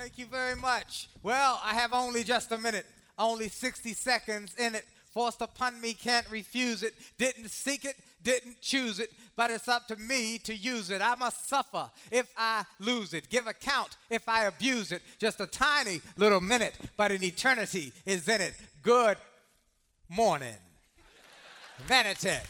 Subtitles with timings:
[0.00, 1.10] Thank you very much.
[1.22, 2.86] Well, I have only just a minute,
[3.18, 4.86] only 60 seconds in it.
[5.12, 6.94] Forced upon me, can't refuse it.
[7.18, 11.02] Didn't seek it, didn't choose it, but it's up to me to use it.
[11.02, 15.02] I must suffer if I lose it, give account if I abuse it.
[15.18, 18.54] Just a tiny little minute, but an eternity is in it.
[18.80, 19.18] Good
[20.08, 20.56] morning,
[21.86, 22.46] Vanitech.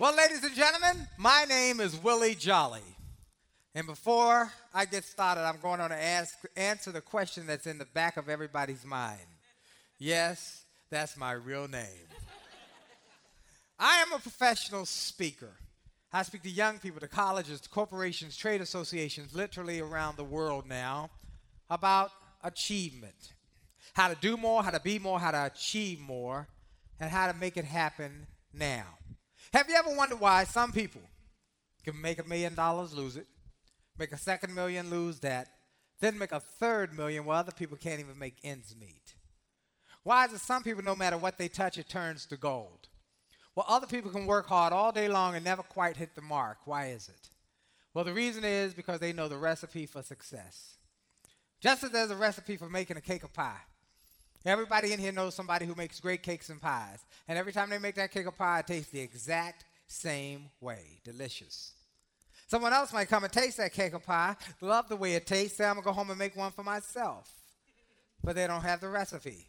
[0.00, 2.93] Well, ladies and gentlemen, my name is Willie Jolly.
[3.74, 7.84] And before I get started, I'm going to ask, answer the question that's in the
[7.84, 9.26] back of everybody's mind.
[9.98, 12.08] Yes, that's my real name.
[13.78, 15.50] I am a professional speaker.
[16.12, 20.68] I speak to young people, to colleges, to corporations, trade associations, literally around the world
[20.68, 21.10] now,
[21.68, 22.12] about
[22.44, 23.32] achievement.
[23.94, 26.46] How to do more, how to be more, how to achieve more,
[27.00, 28.84] and how to make it happen now.
[29.52, 31.02] Have you ever wondered why some people
[31.84, 33.26] can make a million dollars, lose it,
[33.98, 35.48] make a second million, lose that,
[36.00, 39.14] then make a third million while other people can't even make ends meet?
[40.02, 42.88] Why is it some people, no matter what they touch, it turns to gold?
[43.54, 46.58] Well, other people can work hard all day long and never quite hit the mark.
[46.64, 47.30] Why is it?
[47.94, 50.76] Well, the reason is because they know the recipe for success.
[51.60, 53.60] Just as there's a recipe for making a cake of pie.
[54.44, 56.98] Everybody in here knows somebody who makes great cakes and pies.
[57.28, 61.00] And every time they make that cake of pie, it tastes the exact same way.
[61.04, 61.72] Delicious.
[62.46, 65.56] Someone else might come and taste that cake of pie, love the way it tastes,
[65.56, 67.30] say, I'm going to go home and make one for myself.
[68.22, 69.46] But they don't have the recipe.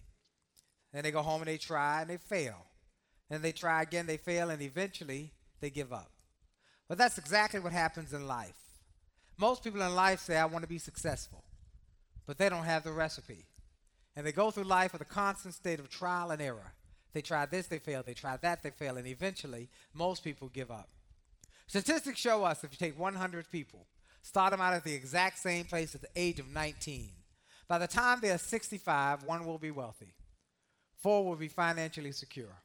[0.94, 2.66] And they go home and they try and they fail.
[3.30, 6.12] And they try again, they fail, and eventually they give up.
[6.88, 8.56] But that's exactly what happens in life.
[9.38, 11.44] Most people in life say, I want to be successful,
[12.26, 13.46] but they don't have the recipe.
[14.16, 16.74] And they go through life with a constant state of trial and error.
[17.14, 18.04] They try this, they fail.
[18.06, 18.98] They try that, they fail.
[18.98, 20.90] And eventually, most people give up.
[21.68, 23.88] Statistics show us if you take 100 people,
[24.22, 27.10] start them out at the exact same place at the age of 19,
[27.68, 30.14] by the time they are 65, one will be wealthy,
[31.02, 32.62] four will be financially secure,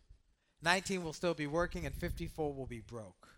[0.62, 3.28] 19 will still be working, and 54 will be broke.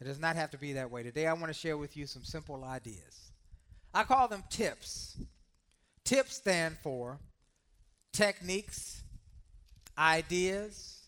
[0.00, 1.02] It does not have to be that way.
[1.02, 3.32] Today, I want to share with you some simple ideas.
[3.92, 5.18] I call them tips.
[6.06, 7.20] TIPS stand for
[8.14, 9.02] techniques,
[9.98, 11.04] ideas,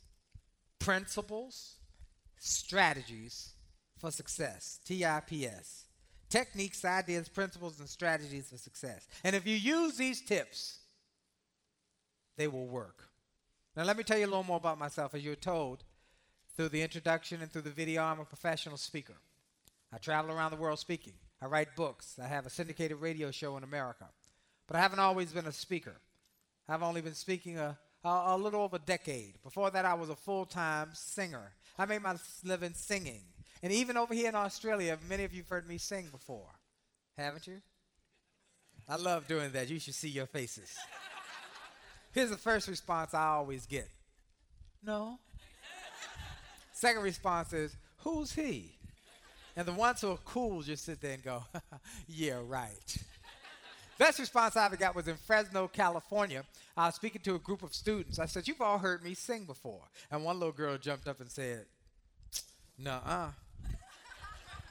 [0.78, 1.76] principles,
[2.38, 3.54] strategies
[4.02, 4.80] for success.
[4.84, 5.84] T I P S.
[6.28, 9.06] Techniques, ideas, principles, and strategies for success.
[9.22, 10.78] And if you use these tips,
[12.36, 13.04] they will work.
[13.76, 15.14] Now, let me tell you a little more about myself.
[15.14, 15.84] As you're told
[16.56, 19.16] through the introduction and through the video, I'm a professional speaker.
[19.92, 21.14] I travel around the world speaking.
[21.41, 22.18] I write books.
[22.22, 24.06] I have a syndicated radio show in America.
[24.66, 25.96] But I haven't always been a speaker.
[26.68, 29.42] I've only been speaking a, a, a little over a decade.
[29.42, 31.52] Before that, I was a full time singer.
[31.78, 33.20] I made my living singing.
[33.62, 36.48] And even over here in Australia, many of you have heard me sing before.
[37.16, 37.62] Haven't you?
[38.88, 39.70] I love doing that.
[39.70, 40.76] You should see your faces.
[42.12, 43.88] Here's the first response I always get
[44.84, 45.18] No.
[46.72, 48.72] Second response is, Who's he?
[49.54, 51.44] And the ones who are cool just sit there and go,
[52.08, 52.96] Yeah, right.
[53.98, 56.44] Best response I ever got was in Fresno, California.
[56.76, 58.18] I was speaking to a group of students.
[58.18, 59.82] I said, You've all heard me sing before.
[60.10, 61.66] And one little girl jumped up and said,
[62.78, 63.28] Nuh uh.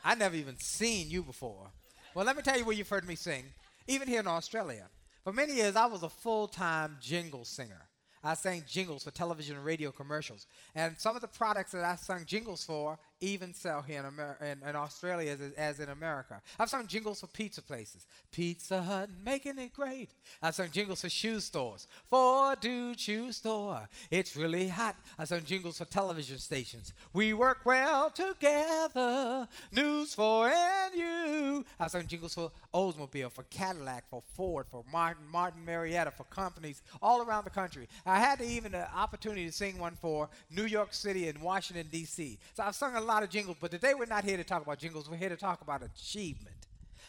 [0.04, 1.72] I never even seen you before.
[2.14, 3.46] Well, let me tell you where you've heard me sing,
[3.88, 4.88] even here in Australia.
[5.24, 7.88] For many years, I was a full time jingle singer.
[8.24, 10.46] I sang jingles for television and radio commercials.
[10.76, 14.38] And some of the products that I sung jingles for even sell here in, Amer-
[14.42, 16.42] in, in Australia as, as, in America.
[16.59, 18.08] I've sung jingles for pizza places.
[18.32, 20.09] Pizza Hut, making it great.
[20.42, 21.88] I've sung jingles for shoe stores.
[22.09, 24.96] For Dude Shoe Store, it's really hot.
[25.20, 26.94] I've sung jingles for television stations.
[27.14, 29.48] We work well together.
[29.72, 31.66] News for and you.
[31.80, 36.82] I've sung jingles for Oldsmobile, for Cadillac, for Ford, for Martin, Martin Marietta, for companies
[37.02, 37.88] all around the country.
[38.06, 42.40] I had even an opportunity to sing one for New York City and Washington, D.C.
[42.56, 44.80] So I've sung a lot of jingles, but today we're not here to talk about
[44.80, 45.10] jingles.
[45.10, 46.56] We're here to talk about achievement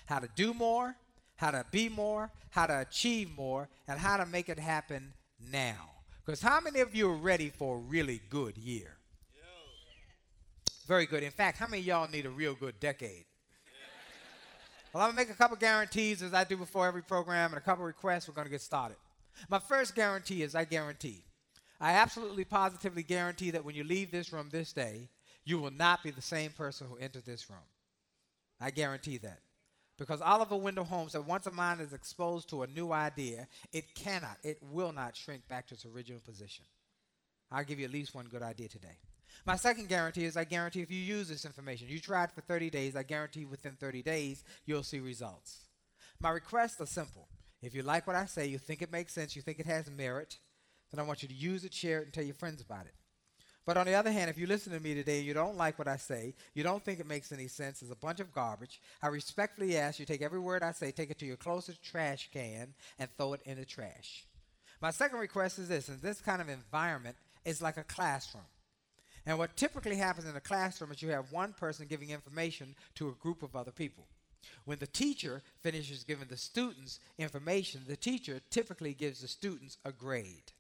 [0.06, 0.94] how to do more,
[1.36, 5.12] how to be more, how to achieve more, and how to make it happen
[5.50, 5.90] now.
[6.24, 8.96] Because how many of you are ready for a really good year?
[10.86, 11.22] Very good.
[11.22, 13.24] In fact, how many y'all need a real good decade?
[14.92, 17.64] Well, I'm to make a couple guarantees as I do before every program and a
[17.64, 18.28] couple requests.
[18.28, 18.98] We're to get started.
[19.48, 21.24] My first guarantee is I guarantee.
[21.80, 25.08] I absolutely positively guarantee that when you leave this room this day,
[25.44, 27.58] you will not be the same person who entered this room.
[28.60, 29.40] I guarantee that.
[29.98, 33.94] Because Oliver Wendell Holmes said once a mind is exposed to a new idea, it
[33.94, 36.64] cannot, it will not shrink back to its original position.
[37.50, 38.98] I'll give you at least one good idea today.
[39.46, 42.40] My second guarantee is I guarantee if you use this information, you try it for
[42.40, 45.66] 30 days, I guarantee within 30 days you'll see results.
[46.20, 47.28] My requests are simple.
[47.62, 49.90] If you like what I say, you think it makes sense, you think it has
[49.90, 50.38] merit,
[50.90, 52.94] then I want you to use it, share it, and tell your friends about it.
[53.64, 55.78] But on the other hand, if you listen to me today and you don't like
[55.78, 58.80] what I say, you don't think it makes any sense, it's a bunch of garbage,
[59.00, 62.28] I respectfully ask you take every word I say, take it to your closest trash
[62.32, 64.26] can, and throw it in the trash.
[64.80, 68.44] My second request is this in this kind of environment, it's like a classroom.
[69.24, 73.08] And what typically happens in a classroom is you have one person giving information to
[73.08, 74.06] a group of other people.
[74.64, 79.92] When the teacher finishes giving the students information, the teacher typically gives the students a
[79.92, 80.50] grade.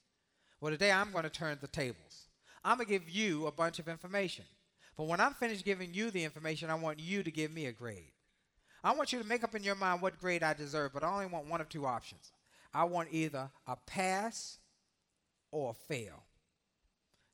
[0.60, 2.28] Well, today I'm going to turn the tables.
[2.64, 4.44] I'm going to give you a bunch of information.
[4.96, 7.72] But when I'm finished giving you the information, I want you to give me a
[7.72, 8.12] grade.
[8.84, 11.12] I want you to make up in your mind what grade I deserve, but I
[11.12, 12.32] only want one of two options.
[12.74, 14.58] I want either a pass
[15.50, 16.24] or a fail.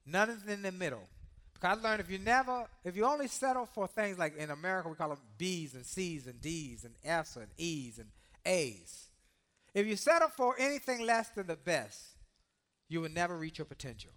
[0.04, 1.08] Nothing in the middle.
[1.54, 4.88] Because I learned if you never, if you only settle for things like in America,
[4.88, 8.08] we call them B's and C's and D's and F's and E's and
[8.46, 9.08] A's.
[9.74, 12.00] If you settle for anything less than the best,
[12.88, 14.12] you will never reach your potential.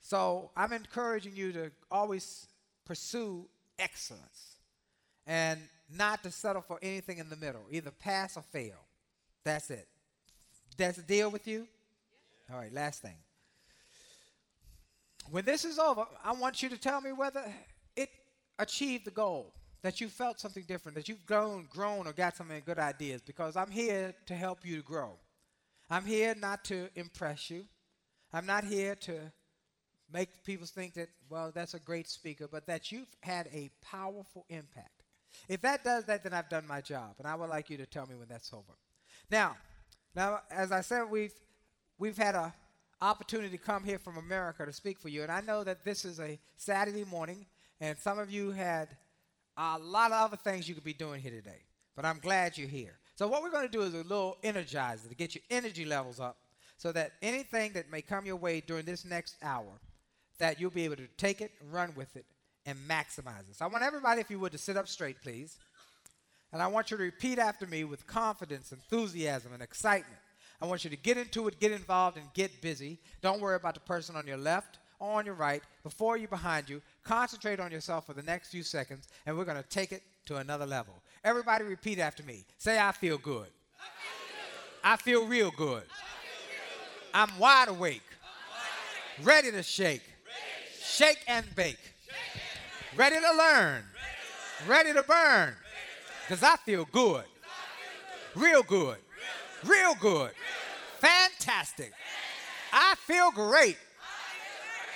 [0.00, 2.46] So I'm encouraging you to always
[2.84, 3.46] pursue
[3.78, 4.56] excellence
[5.26, 5.60] and
[5.94, 8.78] not to settle for anything in the middle, either pass or fail.
[9.44, 9.88] That's it.
[10.76, 11.66] That's the deal with you?
[12.52, 13.16] All right, last thing.
[15.30, 17.44] When this is over, I want you to tell me whether
[17.96, 18.08] it
[18.58, 19.52] achieved the goal,
[19.82, 23.56] that you felt something different, that you've grown, grown, or got some good ideas, because
[23.56, 25.18] I'm here to help you to grow.
[25.90, 27.64] I'm here not to impress you.
[28.32, 29.32] I'm not here to
[30.12, 34.44] make people think that, well, that's a great speaker, but that you've had a powerful
[34.48, 35.02] impact.
[35.48, 37.86] If that does that, then I've done my job, and I would like you to
[37.86, 38.76] tell me when that's over.
[39.30, 39.56] Now,
[40.14, 41.34] now as I said, we've
[41.98, 42.52] we've had a
[43.00, 46.04] opportunity to come here from America to speak for you, and I know that this
[46.04, 47.46] is a Saturday morning,
[47.80, 48.88] and some of you had
[49.56, 51.62] a lot of other things you could be doing here today.
[51.94, 52.98] But I'm glad you're here.
[53.16, 56.20] So what we're going to do is a little energizer to get your energy levels
[56.20, 56.38] up
[56.76, 59.80] so that anything that may come your way during this next hour,
[60.38, 62.24] that you'll be able to take it, run with it,
[62.66, 63.56] and maximize it.
[63.56, 65.58] So I want everybody, if you would, to sit up straight, please.
[66.52, 70.18] And I want you to repeat after me with confidence, enthusiasm, and excitement.
[70.60, 72.98] I want you to get into it, get involved, and get busy.
[73.22, 76.68] Don't worry about the person on your left or on your right, before you, behind
[76.68, 76.82] you.
[77.04, 80.36] Concentrate on yourself for the next few seconds, and we're going to take it to
[80.36, 80.94] another level.
[81.22, 82.44] Everybody repeat after me.
[82.58, 83.46] Say, I feel good.
[84.82, 85.84] I feel, real good.
[87.12, 88.02] I'm wide awake,
[89.22, 90.02] ready to shake,
[90.88, 91.78] shake and bake,
[92.96, 93.82] ready to learn,
[94.66, 95.54] ready to burn,
[96.26, 97.24] because I feel good,
[98.34, 98.96] real good,
[99.64, 100.30] real good,
[100.98, 101.92] fantastic.
[102.72, 103.76] I feel great.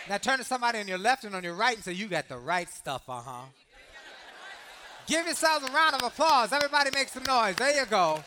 [0.08, 2.28] Now turn to somebody on your left and on your right and say, You got
[2.28, 3.44] the right stuff, uh huh.
[5.06, 6.52] Give yourselves a round of applause.
[6.52, 7.56] Everybody make some noise.
[7.56, 8.22] There you go.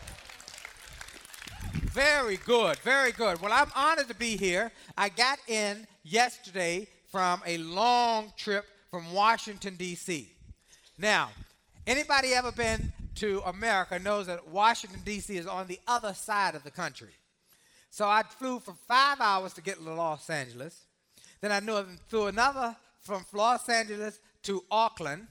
[1.72, 3.40] Very good, very good.
[3.40, 4.70] Well, I'm honored to be here.
[4.96, 6.86] I got in yesterday
[7.16, 10.30] from a long trip from Washington, D.C.
[10.98, 11.30] Now,
[11.86, 15.34] anybody ever been to America knows that Washington, D.C.
[15.34, 17.14] is on the other side of the country.
[17.88, 20.78] So I flew for five hours to get to Los Angeles.
[21.40, 25.26] Then I knew, flew another from Los Angeles to Auckland.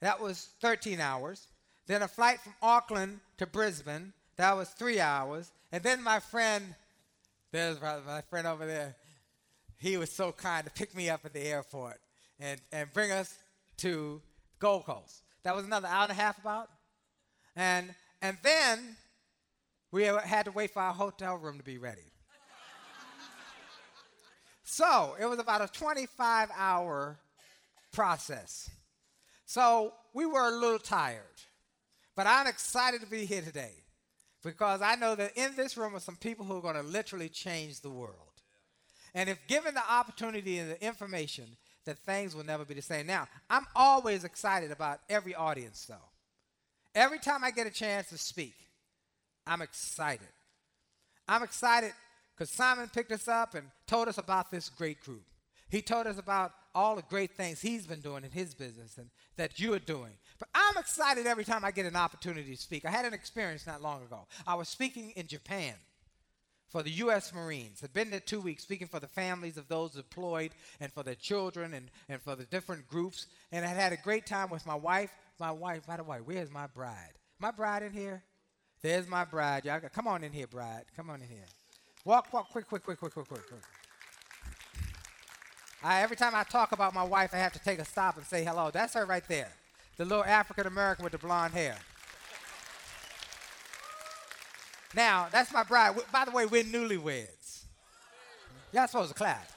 [0.00, 1.48] That was 13 hours.
[1.86, 4.14] Then a flight from Auckland to Brisbane.
[4.38, 5.52] That was three hours.
[5.70, 6.74] And then my friend,
[7.52, 8.96] there's my friend over there,
[9.80, 12.00] he was so kind to pick me up at the airport
[12.38, 13.34] and, and bring us
[13.78, 14.20] to
[14.58, 15.22] Gold Coast.
[15.42, 16.68] That was another hour and a half about.
[17.56, 18.96] And, and then
[19.90, 22.12] we had to wait for our hotel room to be ready.
[24.64, 27.18] so it was about a 25 hour
[27.90, 28.70] process.
[29.46, 31.24] So we were a little tired.
[32.14, 33.72] But I'm excited to be here today
[34.44, 37.30] because I know that in this room are some people who are going to literally
[37.30, 38.29] change the world.
[39.14, 43.06] And if given the opportunity and the information, that things will never be the same.
[43.06, 45.96] Now, I'm always excited about every audience, though.
[46.94, 48.54] Every time I get a chance to speak,
[49.46, 50.28] I'm excited.
[51.28, 51.92] I'm excited
[52.36, 55.24] because Simon picked us up and told us about this great group.
[55.70, 59.10] He told us about all the great things he's been doing in his business and
[59.36, 60.12] that you are doing.
[60.38, 62.84] But I'm excited every time I get an opportunity to speak.
[62.84, 64.26] I had an experience not long ago.
[64.46, 65.74] I was speaking in Japan
[66.70, 67.34] for the U.S.
[67.34, 67.80] Marines.
[67.80, 71.16] Had been there two weeks speaking for the families of those deployed and for their
[71.16, 73.26] children and, and for the different groups.
[73.52, 75.10] And I had a great time with my wife.
[75.38, 77.12] My wife, by the way, where's my bride?
[77.38, 78.22] My bride in here?
[78.82, 79.64] There's my bride.
[79.64, 80.84] Y'all, come on in here, bride.
[80.96, 81.46] Come on in here.
[82.04, 83.60] Walk, walk, quick, quick, quick, quick, quick, quick, quick.
[85.82, 88.26] I, every time I talk about my wife, I have to take a stop and
[88.26, 88.70] say hello.
[88.70, 89.50] That's her right there,
[89.96, 91.76] the little African American with the blonde hair.
[94.94, 95.94] Now, that's my bride.
[96.12, 97.64] By the way, we're newlyweds.
[98.72, 99.48] Y'all supposed to clap.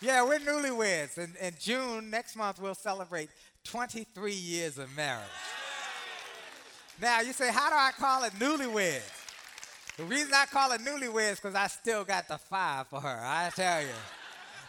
[0.00, 1.18] Yeah, we're newlyweds.
[1.18, 3.30] In, in June, next month, we'll celebrate
[3.64, 5.24] 23 years of marriage.
[7.00, 9.18] Now, you say, how do I call it newlyweds?
[9.96, 13.20] The reason I call it newlyweds is because I still got the fire for her.
[13.24, 13.88] I tell you.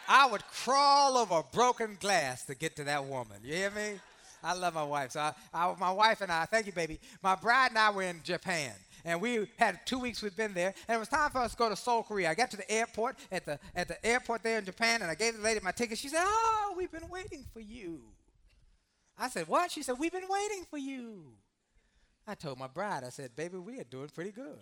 [0.08, 3.38] I would crawl over broken glass to get to that woman.
[3.44, 4.00] You hear me?
[4.44, 5.12] I love my wife.
[5.12, 7.00] So I, I, my wife and I, thank you, baby.
[7.22, 8.74] My bride and I were in Japan.
[9.06, 11.58] And we had two weeks we'd been there, and it was time for us to
[11.58, 12.30] go to Seoul, Korea.
[12.30, 15.16] I got to the airport at the at the airport there in Japan, and I
[15.16, 15.98] gave the lady my ticket.
[15.98, 18.02] She said, "Oh, we've been waiting for you."
[19.18, 21.24] I said, "What?" She said, "We've been waiting for you."
[22.28, 24.60] I told my bride, I said, "Baby, we are doing pretty good."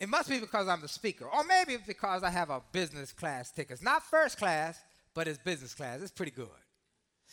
[0.00, 3.12] it must be because I'm the speaker, or maybe it's because I have a business
[3.12, 3.74] class ticket.
[3.74, 4.80] It's not first class,
[5.14, 6.02] but it's business class.
[6.02, 6.48] It's pretty good.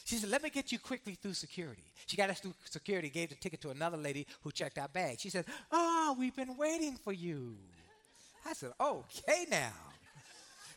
[0.05, 1.83] She said, Let me get you quickly through security.
[2.05, 5.19] She got us through security, gave the ticket to another lady who checked our bag.
[5.19, 7.55] She said, Oh, we've been waiting for you.
[8.45, 9.73] I said, Okay now.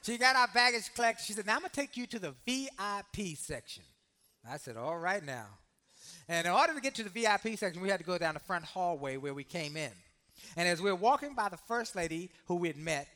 [0.03, 1.25] She got our baggage collected.
[1.25, 3.85] She said, Now I'm going to take you to the VIP section.
[4.51, 5.47] I said, All right now.
[6.29, 8.41] And in order to get to the VIP section, we had to go down the
[8.41, 9.91] front hallway where we came in.
[10.57, 13.09] And as we were walking by the first lady who we had met,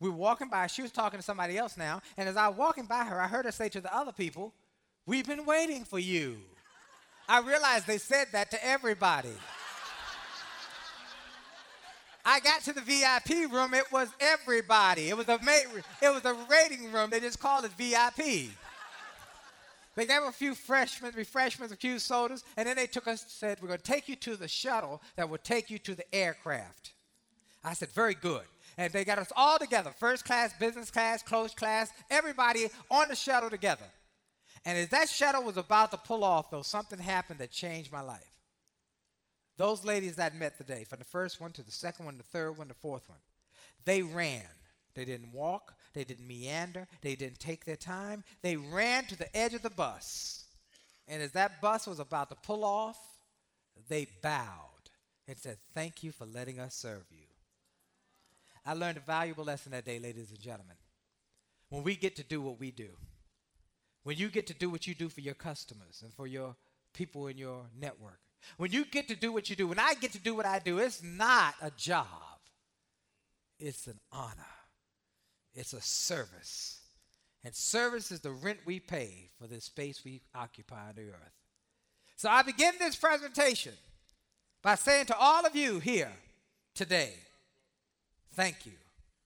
[0.00, 2.02] we were walking by, she was talking to somebody else now.
[2.16, 4.52] And as I was walking by her, I heard her say to the other people,
[5.06, 6.36] We've been waiting for you.
[7.28, 9.32] I realized they said that to everybody.
[12.24, 15.08] I got to the VIP room, it was everybody.
[15.08, 15.40] It was a
[16.00, 17.10] it was a rating room.
[17.10, 18.50] They just called it VIP.
[19.94, 23.58] They gave a few freshmen, refreshments, a few sodas, and then they took us said,
[23.60, 26.92] We're gonna take you to the shuttle that will take you to the aircraft.
[27.64, 28.42] I said, Very good.
[28.78, 33.16] And they got us all together, first class, business class, close class, everybody on the
[33.16, 33.84] shuttle together.
[34.64, 38.00] And as that shuttle was about to pull off, though, something happened that changed my
[38.00, 38.20] life.
[39.56, 42.56] Those ladies that met today, from the first one to the second one, the third
[42.56, 43.18] one, the fourth one,
[43.84, 44.42] they ran.
[44.94, 48.24] They didn't walk, they didn't meander, they didn't take their time.
[48.42, 50.44] They ran to the edge of the bus.
[51.08, 52.98] And as that bus was about to pull off,
[53.88, 54.90] they bowed
[55.26, 57.26] and said, Thank you for letting us serve you.
[58.64, 60.76] I learned a valuable lesson that day, ladies and gentlemen.
[61.70, 62.90] When we get to do what we do,
[64.04, 66.56] when you get to do what you do for your customers and for your
[66.92, 68.18] people in your network,
[68.56, 70.58] when you get to do what you do, when I get to do what I
[70.58, 72.06] do, it's not a job,
[73.58, 74.34] it's an honor,
[75.54, 76.78] it's a service.
[77.44, 81.42] And service is the rent we pay for the space we occupy on the earth.
[82.16, 83.72] So I begin this presentation
[84.62, 86.12] by saying to all of you here
[86.74, 87.14] today,
[88.34, 88.72] thank you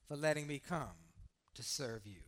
[0.08, 0.88] for letting me come
[1.54, 2.25] to serve you.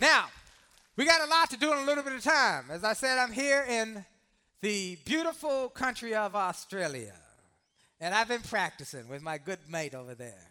[0.00, 0.26] Now,
[0.96, 2.66] we got a lot to do in a little bit of time.
[2.70, 4.04] As I said, I'm here in
[4.62, 7.14] the beautiful country of Australia.
[8.00, 10.46] And I've been practicing with my good mate over there.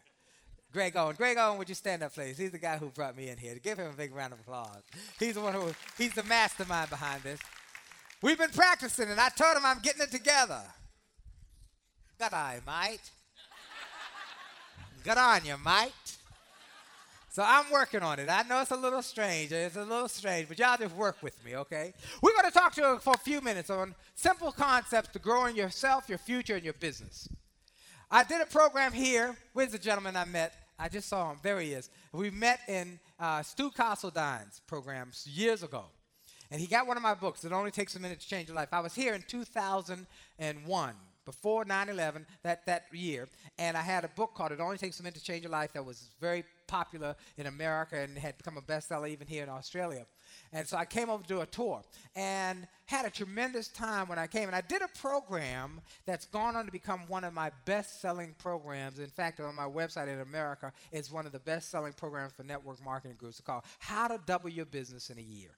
[0.72, 1.16] Greg Owen.
[1.16, 2.38] Greg Owen, would you stand up, please?
[2.38, 3.56] He's the guy who brought me in here.
[3.56, 4.84] Give him a big round of applause.
[5.18, 7.40] He's the one who, he's the mastermind behind this.
[8.22, 10.62] We've been practicing, and I told him I'm getting it together.
[12.20, 13.10] Good eye, mate.
[15.04, 16.19] Good on you, mate.
[17.40, 18.28] So I'm working on it.
[18.30, 19.54] I know it's a little strange.
[19.54, 21.94] It's a little strange, but y'all just work with me, okay?
[22.22, 25.56] We're going to talk to you for a few minutes on simple concepts to growing
[25.56, 27.30] yourself, your future, and your business.
[28.12, 29.38] I did a program here.
[29.54, 30.54] Where's the gentleman I met?
[30.78, 31.38] I just saw him.
[31.42, 31.90] There he is.
[32.12, 35.86] We met in uh, Stu Castledines programs years ago.
[36.52, 37.46] And he got one of my books.
[37.46, 38.74] It only takes a minute to change your life.
[38.74, 40.94] I was here in 2001
[41.30, 43.28] before 9-11 that, that year
[43.60, 45.72] and i had a book called it only takes a minute to change your life
[45.74, 50.08] that was very popular in america and had become a bestseller even here in australia.
[50.52, 51.84] And so i came over to do a tour
[52.16, 54.48] and had a tremendous time when i came.
[54.48, 58.98] And i did a program that's gone on to become one of my best-selling programs.
[58.98, 62.84] In fact on my website in america it's one of the best-selling programs for network
[62.84, 63.40] marketing groups.
[63.40, 65.52] Called how to double your business in a year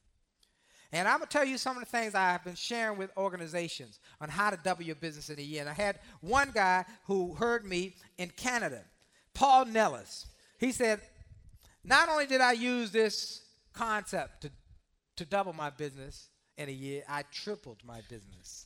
[0.93, 3.99] and I'm going to tell you some of the things I've been sharing with organizations
[4.19, 5.61] on how to double your business in a year.
[5.61, 8.81] And I had one guy who heard me in Canada,
[9.33, 10.27] Paul Nellis.
[10.59, 10.99] He said,
[11.83, 13.41] Not only did I use this
[13.73, 14.51] concept to,
[15.15, 18.65] to double my business in a year, I tripled my business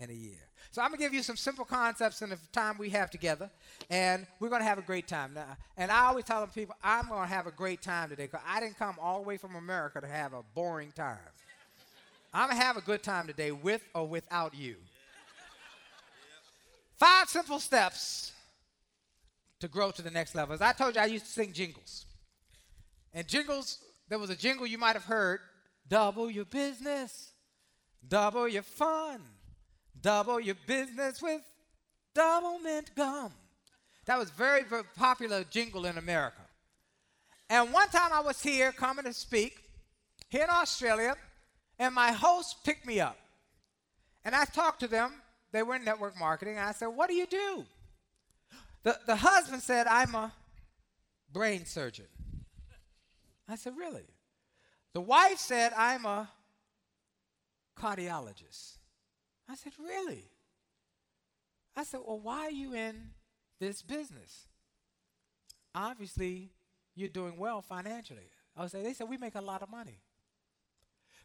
[0.00, 0.40] in a year.
[0.70, 3.50] So I'm going to give you some simple concepts in the time we have together,
[3.88, 5.34] and we're going to have a great time.
[5.34, 8.44] Now, and I always tell people, I'm going to have a great time today because
[8.46, 11.18] I didn't come all the way from America to have a boring time.
[12.36, 14.76] I'm going to have a good time today with or without you.
[16.98, 18.32] Five simple steps
[19.58, 20.54] to grow to the next level.
[20.54, 22.04] As I told you, I used to sing jingles.
[23.14, 23.78] And jingles,
[24.10, 25.40] there was a jingle you might have heard
[25.88, 27.32] double your business,
[28.06, 29.22] double your fun,
[29.98, 31.40] double your business with
[32.14, 33.32] Doublemint gum.
[34.04, 36.42] That was very, very popular jingle in America.
[37.48, 39.56] And one time I was here coming to speak
[40.28, 41.16] here in Australia,
[41.78, 43.18] and my host picked me up.
[44.24, 45.12] And I talked to them.
[45.52, 46.56] They were in network marketing.
[46.56, 47.64] And I said, What do you do?
[48.82, 50.32] The, the husband said, I'm a
[51.32, 52.06] brain surgeon.
[53.48, 54.06] I said, Really?
[54.94, 56.28] The wife said, I'm a
[57.78, 58.78] cardiologist.
[59.48, 60.24] I said, Really?
[61.76, 63.10] I said, Well, why are you in
[63.60, 64.46] this business?
[65.74, 66.50] Obviously,
[66.94, 68.30] you're doing well financially.
[68.56, 70.00] I was say, they said, We make a lot of money.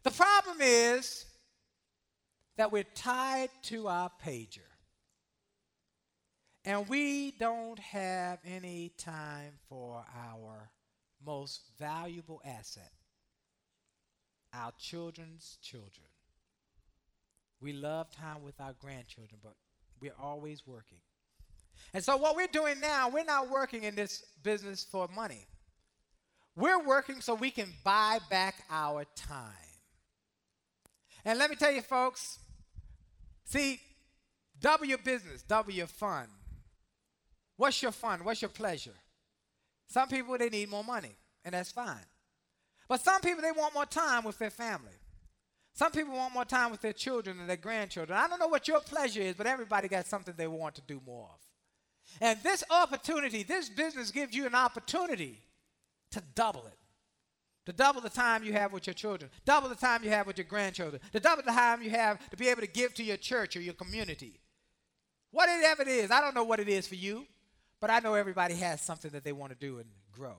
[0.02, 1.24] The problem is
[2.56, 4.58] that we're tied to our pager.
[6.64, 10.70] And we don't have any time for our
[11.24, 12.90] most valuable asset
[14.54, 16.06] our children's children.
[17.60, 19.54] We love time with our grandchildren, but
[20.00, 20.98] we're always working.
[21.94, 25.46] And so, what we're doing now, we're not working in this business for money.
[26.54, 29.71] We're working so we can buy back our time.
[31.24, 32.38] And let me tell you, folks,
[33.44, 33.80] see,
[34.60, 36.26] double your business, double your fun.
[37.56, 38.24] What's your fun?
[38.24, 38.94] What's your pleasure?
[39.88, 41.14] Some people, they need more money,
[41.44, 42.06] and that's fine.
[42.88, 44.92] But some people, they want more time with their family.
[45.74, 48.18] Some people want more time with their children and their grandchildren.
[48.18, 51.00] I don't know what your pleasure is, but everybody got something they want to do
[51.06, 51.40] more of.
[52.20, 55.38] And this opportunity, this business gives you an opportunity
[56.10, 56.78] to double it.
[57.66, 60.36] To double the time you have with your children, double the time you have with
[60.36, 63.16] your grandchildren, to double the time you have to be able to give to your
[63.16, 64.40] church or your community.
[65.30, 67.24] Whatever it is, I don't know what it is for you,
[67.80, 70.36] but I know everybody has something that they want to do and grow.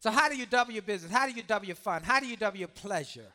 [0.00, 1.10] So, how do you double your business?
[1.10, 2.02] How do you double your fun?
[2.02, 3.32] How do you double your pleasure?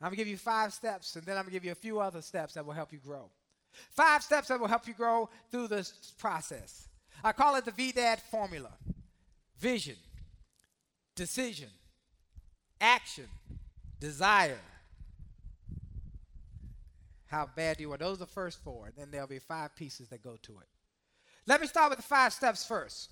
[0.00, 1.76] I'm going to give you five steps, and then I'm going to give you a
[1.76, 3.30] few other steps that will help you grow.
[3.90, 6.88] Five steps that will help you grow through this process.
[7.24, 8.70] I call it the VDAD formula
[9.58, 9.96] vision,
[11.16, 11.68] decision,
[12.80, 13.26] action,
[14.00, 14.60] desire.
[17.26, 17.98] How bad you are.
[17.98, 18.90] Those are the first four.
[18.96, 20.66] Then there'll be five pieces that go to it.
[21.46, 23.10] Let me start with the five steps first.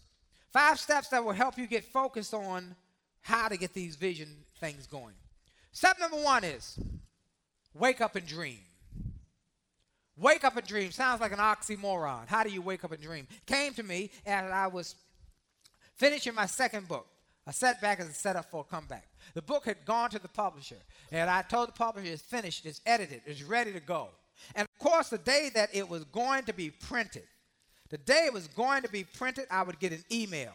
[0.53, 2.75] Five steps that will help you get focused on
[3.21, 5.15] how to get these vision things going.
[5.73, 6.79] Step number one is
[7.75, 8.61] wake up and dream.
[10.17, 12.27] Wake up and dream sounds like an oxymoron.
[12.27, 13.27] How do you wake up and dream?
[13.45, 14.95] Came to me as I was
[15.97, 17.07] finishing my second book.
[17.47, 19.07] A setback is a setup for a comeback.
[19.35, 20.79] The book had gone to the publisher,
[21.13, 24.09] and I told the publisher it's finished, it's edited, it's ready to go.
[24.55, 27.27] And of course, the day that it was going to be printed,
[27.89, 30.53] the day it was going to be printed, I would get an email.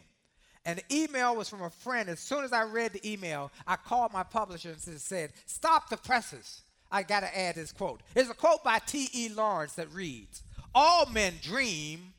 [0.66, 2.08] And the email was from a friend.
[2.08, 5.98] As soon as I read the email, I called my publisher and said, Stop the
[5.98, 6.62] presses.
[6.92, 8.02] I got to add this quote.
[8.16, 9.30] It's a quote by T.E.
[9.30, 10.44] Lawrence that reads
[10.76, 12.14] All men dream,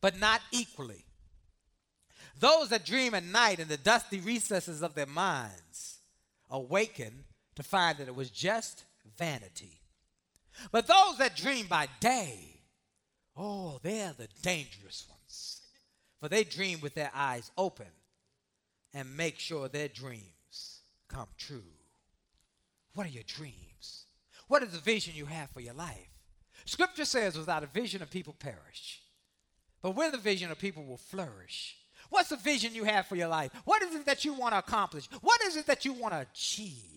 [0.00, 1.04] but not equally.
[2.40, 5.98] Those that dream at night in the dusty recesses of their minds
[6.50, 7.24] awaken
[7.56, 8.84] to find that it was just
[9.18, 9.80] vanity.
[10.70, 12.60] But those that dream by day,
[13.36, 15.60] oh, they're the dangerous ones.
[16.20, 17.86] For they dream with their eyes open
[18.92, 21.62] and make sure their dreams come true.
[22.94, 24.06] What are your dreams?
[24.48, 26.08] What is the vision you have for your life?
[26.64, 29.02] Scripture says, without a vision, a people perish.
[29.82, 31.76] But with a vision, a people will flourish.
[32.10, 33.50] What's the vision you have for your life?
[33.64, 35.08] What is it that you want to accomplish?
[35.20, 36.94] What is it that you want to achieve?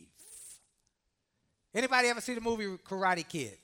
[1.74, 3.58] Anybody ever see the movie Karate Kid?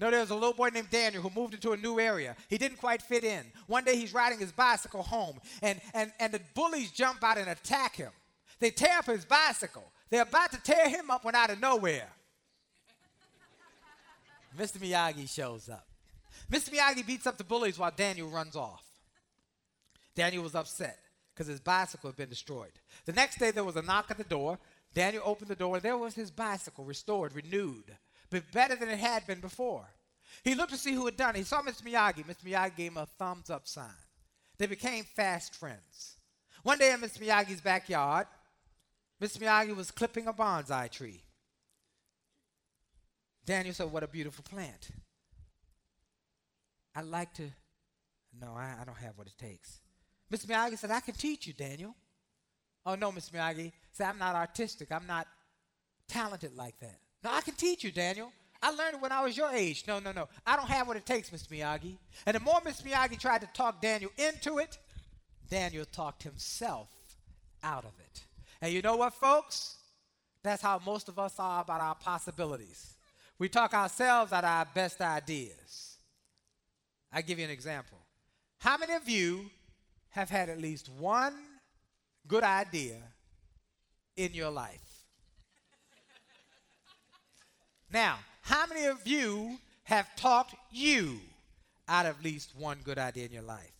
[0.00, 2.36] No, there was a little boy named Daniel who moved into a new area.
[2.48, 3.44] He didn't quite fit in.
[3.66, 7.48] One day he's riding his bicycle home, and, and, and the bullies jump out and
[7.48, 8.12] attack him.
[8.60, 9.90] They tear up his bicycle.
[10.08, 12.08] They're about to tear him up when out of nowhere.
[14.58, 14.78] Mr.
[14.78, 15.86] Miyagi shows up.
[16.50, 16.70] Mr.
[16.70, 18.87] Miyagi beats up the bullies while Daniel runs off.
[20.18, 20.98] Daniel was upset
[21.32, 22.72] because his bicycle had been destroyed.
[23.04, 24.58] The next day, there was a knock at the door.
[24.92, 27.96] Daniel opened the door, and there was his bicycle restored, renewed,
[28.28, 29.86] but better than it had been before.
[30.42, 31.38] He looked to see who had done it.
[31.38, 31.82] He saw Mr.
[31.84, 32.26] Miyagi.
[32.26, 32.42] Mr.
[32.44, 33.86] Miyagi gave him a thumbs up sign.
[34.58, 36.16] They became fast friends.
[36.64, 37.20] One day in Mr.
[37.20, 38.26] Miyagi's backyard,
[39.22, 39.38] Mr.
[39.38, 41.22] Miyagi was clipping a bonsai tree.
[43.46, 44.88] Daniel said, What a beautiful plant.
[46.96, 47.50] I'd like to.
[48.40, 49.80] No, I, I don't have what it takes.
[50.32, 50.46] Mr.
[50.46, 51.94] Miyagi said, I can teach you, Daniel.
[52.84, 53.32] Oh, no, Mr.
[53.32, 54.92] Miyagi said, I'm not artistic.
[54.92, 55.26] I'm not
[56.08, 56.98] talented like that.
[57.22, 58.32] No, I can teach you, Daniel.
[58.62, 59.84] I learned it when I was your age.
[59.86, 60.28] No, no, no.
[60.46, 61.48] I don't have what it takes, Mr.
[61.48, 61.96] Miyagi.
[62.26, 62.82] And the more Mr.
[62.82, 64.78] Miyagi tried to talk Daniel into it,
[65.48, 66.88] Daniel talked himself
[67.62, 68.24] out of it.
[68.60, 69.76] And you know what, folks?
[70.42, 72.94] That's how most of us are about our possibilities.
[73.38, 75.96] We talk ourselves out of our best ideas.
[77.12, 77.98] I give you an example.
[78.58, 79.50] How many of you
[80.18, 81.34] have had at least one
[82.26, 82.96] good idea
[84.16, 84.80] in your life?
[87.90, 91.20] now, how many of you have talked you
[91.88, 93.72] out of at least one good idea in your life?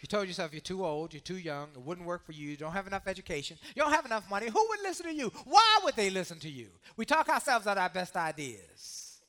[0.00, 2.56] You told yourself you're too old, you're too young, it wouldn't work for you, you
[2.58, 5.32] don't have enough education, you don't have enough money, who would listen to you?
[5.44, 6.66] Why would they listen to you?
[6.96, 9.22] We talk ourselves out our best ideas.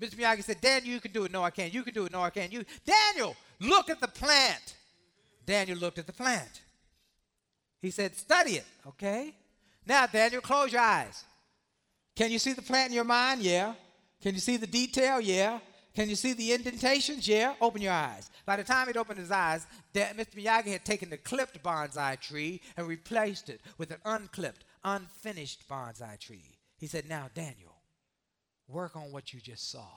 [0.00, 0.16] Mr.
[0.16, 1.30] Miyagi said, Daniel, you can do it.
[1.30, 1.72] No, I can't.
[1.72, 2.12] You can do it.
[2.12, 2.52] No, I can't.
[2.52, 4.74] You, Daniel, look at the plant.
[5.44, 6.62] Daniel looked at the plant.
[7.80, 9.34] He said, study it, okay?
[9.86, 11.24] Now, Daniel, close your eyes.
[12.14, 13.42] Can you see the plant in your mind?
[13.42, 13.74] Yeah.
[14.22, 15.20] Can you see the detail?
[15.20, 15.58] Yeah.
[15.94, 17.26] Can you see the indentations?
[17.26, 17.54] Yeah.
[17.60, 18.30] Open your eyes.
[18.46, 20.34] By the time he'd opened his eyes, Mr.
[20.36, 26.18] Miyagi had taken the clipped bonsai tree and replaced it with an unclipped, unfinished bonsai
[26.18, 26.58] tree.
[26.78, 27.76] He said, Now, Daniel,
[28.68, 29.88] work on what you just saw.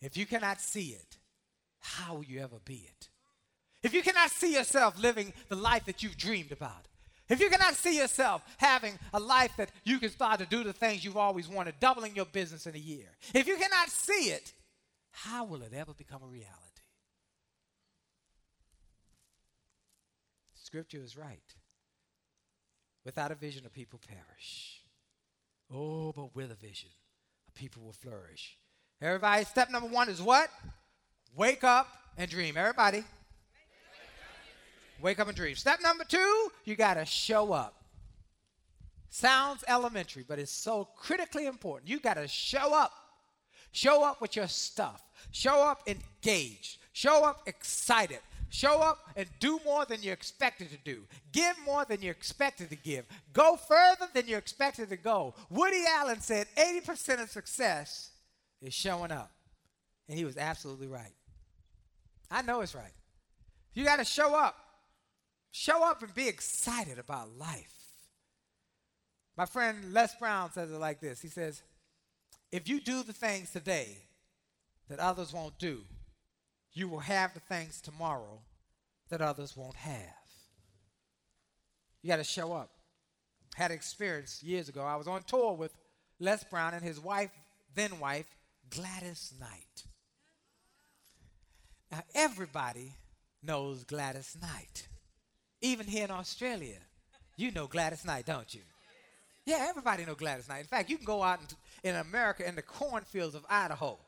[0.00, 1.18] If you cannot see it,
[1.80, 3.08] how will you ever be it?
[3.84, 6.88] If you cannot see yourself living the life that you've dreamed about,
[7.28, 10.72] if you cannot see yourself having a life that you can start to do the
[10.72, 14.52] things you've always wanted, doubling your business in a year, if you cannot see it,
[15.10, 16.54] how will it ever become a reality?
[20.54, 21.54] Scripture is right.
[23.04, 24.80] Without a vision, a people perish.
[25.70, 26.88] Oh, but with a vision,
[27.48, 28.56] a people will flourish.
[29.02, 30.48] Everybody, step number one is what?
[31.36, 32.56] Wake up and dream.
[32.56, 33.04] Everybody.
[35.04, 35.54] Wake up and dream.
[35.54, 37.84] Step number two, you got to show up.
[39.10, 41.90] Sounds elementary, but it's so critically important.
[41.90, 42.90] You got to show up.
[43.70, 45.02] Show up with your stuff.
[45.30, 46.78] Show up engaged.
[46.94, 48.20] Show up excited.
[48.48, 51.02] Show up and do more than you're expected to do.
[51.32, 53.04] Give more than you're expected to give.
[53.34, 55.34] Go further than you're expected to go.
[55.50, 58.10] Woody Allen said 80% of success
[58.62, 59.32] is showing up.
[60.08, 61.12] And he was absolutely right.
[62.30, 62.94] I know it's right.
[63.74, 64.63] You got to show up.
[65.56, 67.78] Show up and be excited about life.
[69.36, 71.62] My friend Les Brown says it like this He says,
[72.50, 73.98] If you do the things today
[74.88, 75.82] that others won't do,
[76.72, 78.40] you will have the things tomorrow
[79.10, 80.26] that others won't have.
[82.02, 82.70] You got to show up.
[83.54, 84.82] Had an experience years ago.
[84.82, 85.72] I was on tour with
[86.18, 87.30] Les Brown and his wife,
[87.76, 88.26] then wife,
[88.70, 89.84] Gladys Knight.
[91.92, 92.94] Now, everybody
[93.40, 94.88] knows Gladys Knight.
[95.64, 96.76] Even here in Australia,
[97.36, 98.60] you know Gladys Knight, don't you?
[99.46, 100.60] Yeah, everybody know Gladys Knight.
[100.60, 101.40] In fact, you can go out
[101.82, 103.98] in, America in the cornfields of Idaho.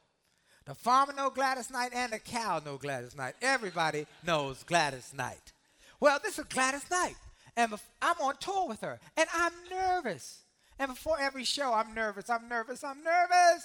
[0.67, 3.37] The farmer know Gladys Knight and the cow know Gladys Knight.
[3.41, 5.55] Everybody knows Gladys Knight.
[5.99, 7.17] Well, this is Gladys Knight,
[7.57, 10.43] and I'm on tour with her, and I'm nervous.
[10.79, 13.65] And before every show, I'm nervous, I'm nervous, I'm nervous.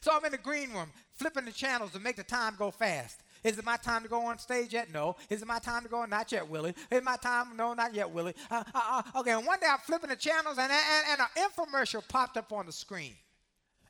[0.00, 3.20] So I'm in the green room, flipping the channels to make the time go fast.
[3.48, 4.92] Is it my time to go on stage yet?
[4.92, 5.16] No.
[5.30, 6.00] Is it my time to go?
[6.00, 6.10] on?
[6.10, 6.74] Not yet, Willie.
[6.90, 7.56] Is it my time?
[7.56, 8.34] No, not yet, Willie.
[8.50, 11.28] Uh, uh, uh, okay, and one day I'm flipping the channels and, and, and an
[11.48, 13.14] infomercial popped up on the screen.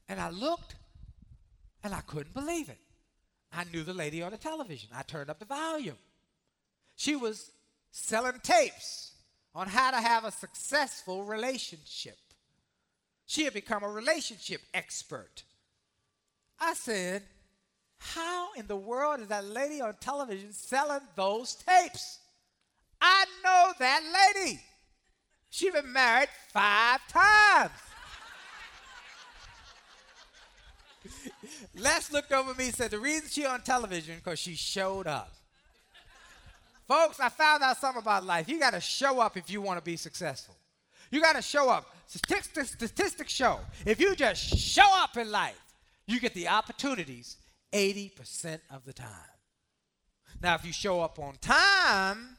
[0.09, 0.77] And I looked
[1.83, 2.79] and I couldn't believe it.
[3.53, 4.90] I knew the lady on the television.
[4.94, 5.99] I turned up the volume.
[6.94, 7.51] She was
[7.90, 9.11] selling tapes
[9.57, 12.16] on how to have a successful relationship.
[13.27, 15.42] She had become a relationship expert.
[16.61, 17.25] I said,
[17.98, 22.18] how in the world is that lady on television selling those tapes?
[23.00, 24.61] I know that lady.
[25.50, 27.70] She's been married five times.
[31.74, 35.32] Les looked over me and said, The reason she on television because she showed up.
[36.87, 38.48] Folks, I found out something about life.
[38.48, 40.56] You got to show up if you want to be successful.
[41.11, 41.87] You got to show up.
[42.06, 45.61] Statistics, statistics show if you just show up in life,
[46.06, 47.37] you get the opportunities
[47.72, 49.09] 80% of the time.
[50.42, 52.37] Now, if you show up on time,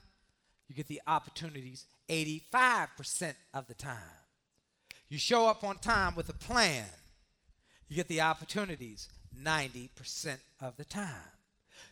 [0.67, 3.97] you get the opportunities 85% of the time.
[5.09, 6.85] You show up on time with a plan,
[7.87, 9.09] you get the opportunities
[9.43, 11.13] 90% of the time.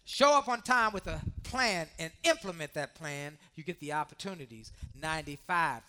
[0.06, 4.71] Show up on time with a plan and implement that plan, you get the opportunities
[5.02, 5.82] 95%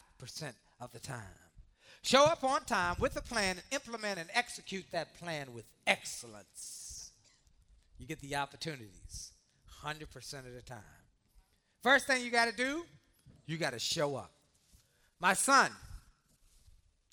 [0.80, 1.20] of the time.
[2.02, 6.77] Show up on time with a plan and implement and execute that plan with excellence
[7.98, 9.32] you get the opportunities
[9.84, 10.02] 100%
[10.46, 10.78] of the time.
[11.82, 12.84] First thing you got to do,
[13.46, 14.32] you got to show up.
[15.20, 15.70] My son,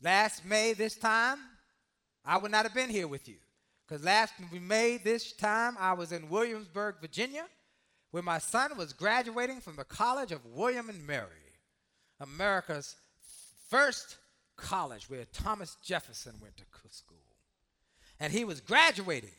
[0.04, 1.40] last May this time,
[2.24, 3.36] I would not have been here with you.
[3.88, 7.46] Because last May this time, I was in Williamsburg, Virginia,
[8.12, 11.28] where my son was graduating from the College of William and Mary,
[12.20, 12.96] America's
[13.70, 14.18] first
[14.56, 17.18] college where Thomas Jefferson went to school.
[18.20, 19.32] And he was graduating.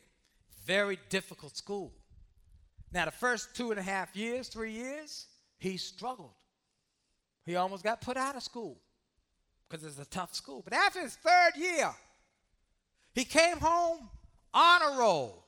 [0.67, 1.93] Very difficult school.
[2.91, 5.27] Now, the first two and a half years, three years,
[5.57, 6.33] he struggled.
[7.45, 8.77] He almost got put out of school
[9.67, 10.61] because it's a tough school.
[10.63, 11.89] But after his third year,
[13.13, 14.09] he came home
[14.53, 15.45] on a roll.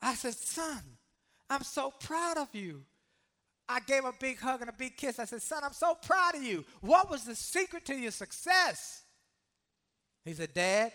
[0.00, 0.80] I said, Son,
[1.50, 2.82] I'm so proud of you.
[3.68, 5.18] I gave a big hug and a big kiss.
[5.18, 6.64] I said, Son, I'm so proud of you.
[6.80, 9.02] What was the secret to your success?
[10.24, 10.92] He said, Dad,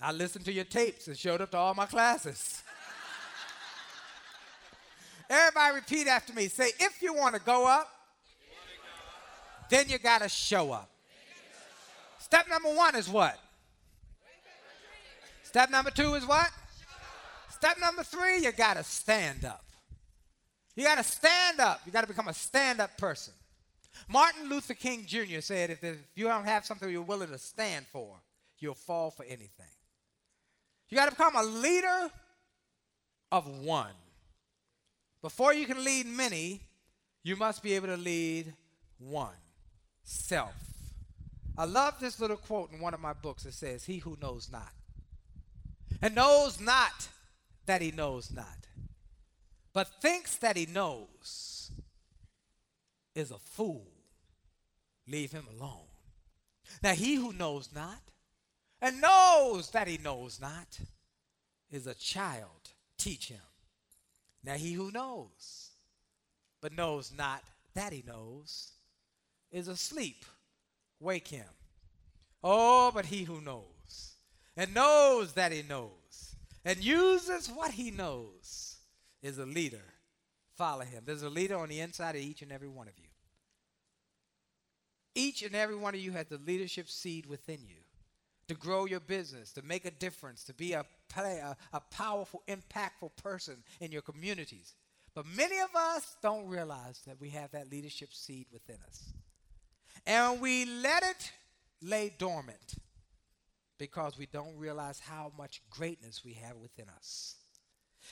[0.00, 2.62] I listened to your tapes and showed up to all my classes.
[5.30, 6.48] Everybody repeat after me.
[6.48, 7.88] Say, if you want to go up,
[9.70, 10.90] then you got to show up.
[12.18, 13.38] Step number one is what?
[15.42, 16.50] Step number two is what?
[17.50, 19.64] Step number three, you got to stand up.
[20.76, 21.80] You got to stand up.
[21.86, 23.32] You got to become a stand up person.
[24.08, 25.40] Martin Luther King Jr.
[25.40, 28.16] said if, if you don't have something you're willing to stand for,
[28.58, 29.66] you'll fall for anything.
[30.88, 32.10] You got to become a leader
[33.32, 33.92] of one.
[35.22, 36.60] Before you can lead many,
[37.22, 38.52] you must be able to lead
[38.98, 39.34] one
[40.02, 40.54] self.
[41.56, 43.46] I love this little quote in one of my books.
[43.46, 44.72] It says, He who knows not,
[46.02, 47.08] and knows not
[47.66, 48.66] that he knows not,
[49.72, 51.70] but thinks that he knows,
[53.14, 53.86] is a fool.
[55.06, 55.86] Leave him alone.
[56.82, 58.00] Now, he who knows not
[58.84, 60.78] and knows that he knows not
[61.70, 62.68] is a child.
[62.98, 63.40] Teach him.
[64.44, 65.70] Now, he who knows
[66.60, 67.42] but knows not
[67.74, 68.72] that he knows
[69.50, 70.26] is asleep.
[71.00, 71.46] Wake him.
[72.42, 74.16] Oh, but he who knows
[74.54, 78.76] and knows that he knows and uses what he knows
[79.22, 79.94] is a leader.
[80.56, 81.04] Follow him.
[81.06, 83.08] There's a leader on the inside of each and every one of you.
[85.14, 87.83] Each and every one of you has the leadership seed within you
[88.48, 92.42] to grow your business, to make a difference, to be a, play, a, a powerful,
[92.48, 94.74] impactful person in your communities.
[95.14, 99.12] But many of us don't realize that we have that leadership seed within us.
[100.06, 101.32] And we let it
[101.80, 102.74] lay dormant
[103.78, 107.36] because we don't realize how much greatness we have within us.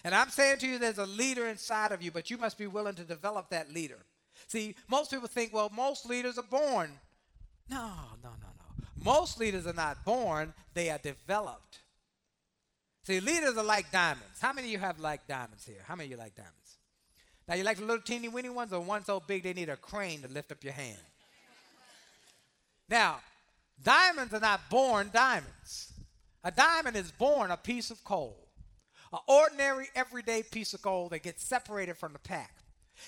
[0.05, 2.67] And I'm saying to you, there's a leader inside of you, but you must be
[2.67, 3.99] willing to develop that leader.
[4.49, 6.91] See, most people think, well, most leaders are born.
[7.69, 7.91] No,
[8.23, 8.62] no, no, no.
[9.05, 11.79] Most leaders are not born, they are developed.
[13.05, 14.41] See, leaders are like diamonds.
[14.41, 15.83] How many of you have like diamonds here?
[15.87, 16.79] How many of you like diamonds?
[17.49, 19.77] Now, you like the little teeny weeny ones or ones so big they need a
[19.77, 21.01] crane to lift up your hand?
[22.89, 23.21] Now,
[23.83, 25.93] diamonds are not born diamonds.
[26.45, 28.37] A diamond is born a piece of coal,
[29.13, 32.57] an ordinary, everyday piece of coal that gets separated from the pack.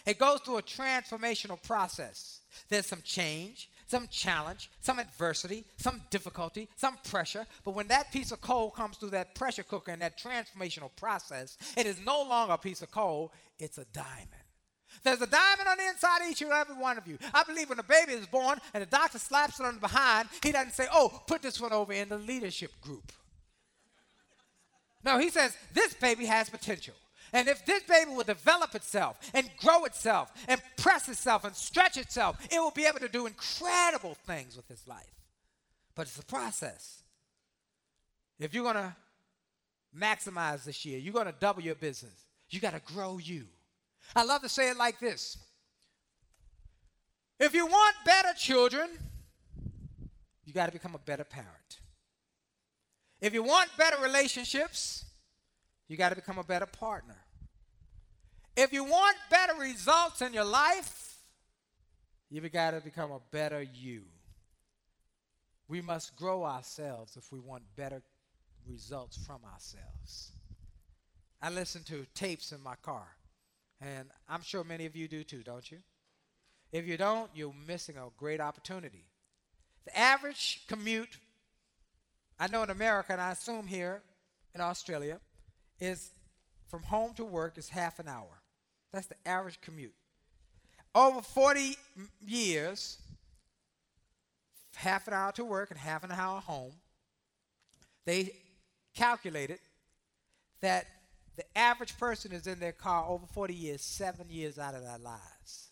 [0.07, 2.41] It goes through a transformational process.
[2.69, 7.47] There's some change, some challenge, some adversity, some difficulty, some pressure.
[7.65, 11.59] But when that piece of coal comes through that pressure cooker and that transformational process,
[11.77, 14.31] it is no longer a piece of coal, it's a diamond.
[15.03, 17.19] There's a diamond on the inside of each and every one of you.
[17.33, 20.29] I believe when a baby is born and the doctor slaps it on the behind,
[20.43, 23.13] he doesn't say, oh, put this one over in the leadership group.
[25.05, 26.95] No, he says, this baby has potential.
[27.35, 31.97] And if this baby will develop itself and grow itself and press itself and stretch
[31.97, 35.13] itself, it will be able to do incredible things with its life.
[35.97, 37.03] But it's a process.
[38.39, 38.95] If you're going to
[39.99, 43.47] maximize this year, you're going to double your business, you got to grow you.
[44.15, 45.37] I love to say it like this
[47.41, 48.91] If you want better children,
[50.45, 51.81] you got to become a better parent.
[53.21, 55.05] If you want better relationships,
[55.89, 57.17] you got to become a better partner.
[58.57, 61.19] If you want better results in your life,
[62.31, 64.03] you've got to become a better you.
[65.67, 68.03] We must grow ourselves if we want better
[68.69, 70.33] results from ourselves.
[71.43, 73.07] I listen to tapes in my car,
[73.81, 75.79] and I'm sure many of you do too, don't you?
[76.71, 79.05] If you don't, you're missing a great opportunity.
[79.85, 81.19] The average commute,
[82.39, 84.03] I know in America, and I assume here
[84.55, 85.21] in Australia,
[85.81, 86.11] is
[86.69, 88.41] from home to work is half an hour.
[88.95, 89.93] That's the average commute.
[90.95, 91.77] Over 40
[92.25, 92.99] years,
[94.77, 96.75] half an hour to work and half an hour home,
[98.07, 98.31] they
[98.95, 99.59] calculated
[100.61, 100.87] that
[101.35, 104.99] the average person is in their car over 40 years, seven years out of their
[104.99, 105.71] lives.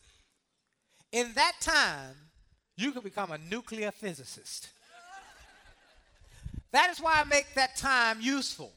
[1.12, 2.16] In that time,
[2.76, 4.70] you could become a nuclear physicist.
[6.72, 8.72] That is why I make that time useful.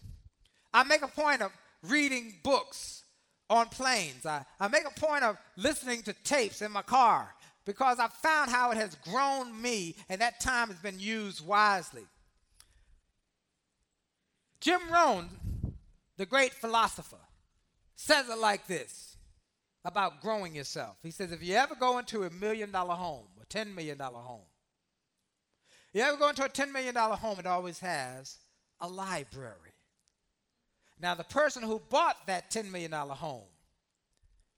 [0.71, 3.04] I make a point of reading books
[3.49, 4.25] on planes.
[4.25, 7.33] I, I make a point of listening to tapes in my car
[7.65, 12.05] because I found how it has grown me and that time has been used wisely.
[14.61, 15.29] Jim Rohn,
[16.17, 17.17] the great philosopher,
[17.95, 19.17] says it like this
[19.83, 20.97] about growing yourself.
[21.03, 24.41] He says, if you ever go into a million dollar home, a $10 million home,
[25.93, 28.37] you ever go into a $10 million home, it always has
[28.81, 29.74] a library.
[30.99, 33.43] Now, the person who bought that $10 million home,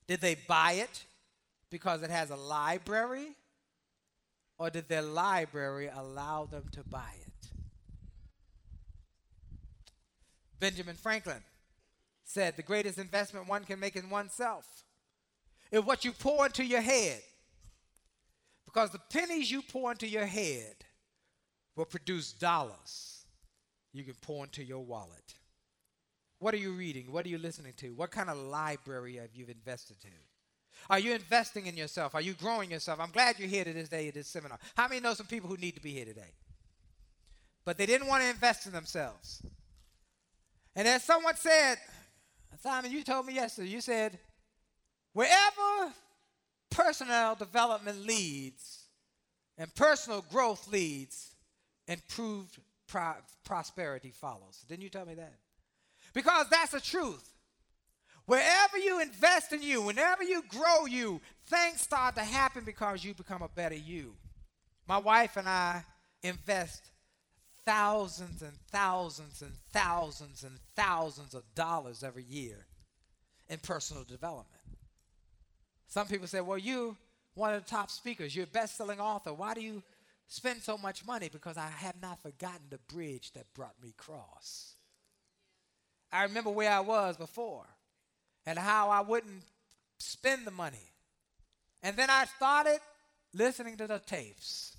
[0.08, 1.04] did they buy it
[1.70, 3.36] because it has a library?
[4.60, 7.50] Or did their library allow them to buy it?
[10.60, 11.44] Benjamin Franklin
[12.24, 14.66] said the greatest investment one can make in oneself
[15.72, 17.22] is what you pour into your head.
[18.66, 20.76] Because the pennies you pour into your head
[21.76, 23.26] will produce dollars
[23.94, 25.36] you can pour into your wallet.
[26.40, 27.12] What are you reading?
[27.12, 27.90] What are you listening to?
[27.90, 30.08] What kind of library have you invested to?
[30.90, 32.14] Are you investing in yourself?
[32.14, 33.00] Are you growing yourself?
[33.00, 34.60] I'm glad you're here to this day at this seminar.
[34.76, 36.34] How many know some people who need to be here today?
[37.66, 39.42] But they didn't want to invest in themselves.
[40.76, 41.78] And as someone said,
[42.62, 44.18] Simon, you told me yesterday, you said,
[45.14, 45.92] wherever
[46.70, 48.86] personal development leads
[49.58, 51.36] and personal growth leads,
[51.88, 54.64] improved pro- prosperity follows.
[54.68, 55.34] Didn't you tell me that?
[56.14, 57.34] Because that's the truth.
[58.26, 63.14] Wherever you invest in you, whenever you grow you, things start to happen because you
[63.14, 64.16] become a better you.
[64.88, 65.84] My wife and I
[66.24, 66.90] invest
[67.66, 72.66] thousands and thousands and thousands and thousands of dollars every year
[73.50, 74.62] in personal development.
[75.88, 76.98] Some people say, well, you
[77.38, 79.32] one of the top speakers, you're a best-selling author.
[79.32, 79.84] Why do you
[80.28, 81.30] spend so much money?
[81.32, 84.77] Because I have not forgotten the bridge that brought me across.
[86.12, 87.66] I remember where I was before
[88.46, 89.44] and how I wouldn't
[90.00, 90.92] spend the money.
[91.84, 92.80] And then I started
[93.34, 94.78] listening to the tapes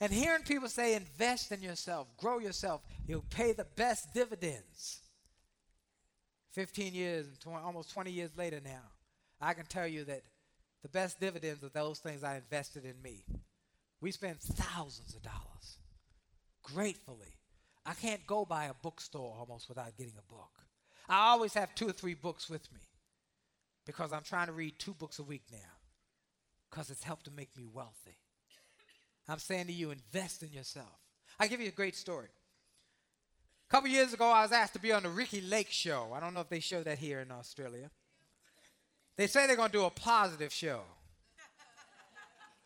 [0.00, 5.00] and hearing people say, invest in yourself, grow yourself, you'll pay the best dividends.
[6.52, 8.82] 15 years and 20, almost 20 years later now,
[9.40, 10.22] I can tell you that
[10.82, 13.24] the best dividends are those things I invested in me.
[14.00, 15.78] We spend thousands of dollars.
[16.62, 17.36] Gratefully.
[17.84, 20.59] I can't go by a bookstore almost without getting a book.
[21.10, 22.80] I always have two or three books with me
[23.84, 25.58] because I'm trying to read two books a week now
[26.70, 28.16] because it's helped to make me wealthy.
[29.28, 30.86] I'm saying to you, invest in yourself.
[31.38, 32.28] I'll give you a great story.
[33.68, 36.12] A couple years ago, I was asked to be on the Ricki Lake show.
[36.14, 37.90] I don't know if they show that here in Australia.
[39.16, 40.80] They say they're going to do a positive show.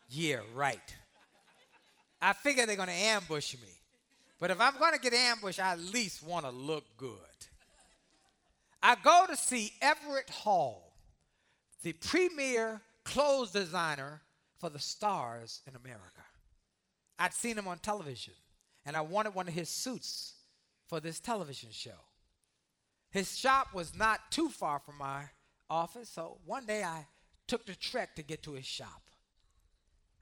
[0.09, 0.95] yeah, right.
[2.21, 3.69] I figure they're going to ambush me.
[4.39, 7.17] But if I'm going to get ambushed, I at least want to look good.
[8.87, 10.93] I go to see Everett Hall,
[11.81, 14.21] the premier clothes designer
[14.59, 16.21] for the stars in America.
[17.17, 18.35] I'd seen him on television,
[18.85, 20.35] and I wanted one of his suits
[20.85, 21.97] for this television show.
[23.09, 25.23] His shop was not too far from my
[25.67, 27.07] office, so one day I
[27.47, 29.09] took the trek to get to his shop.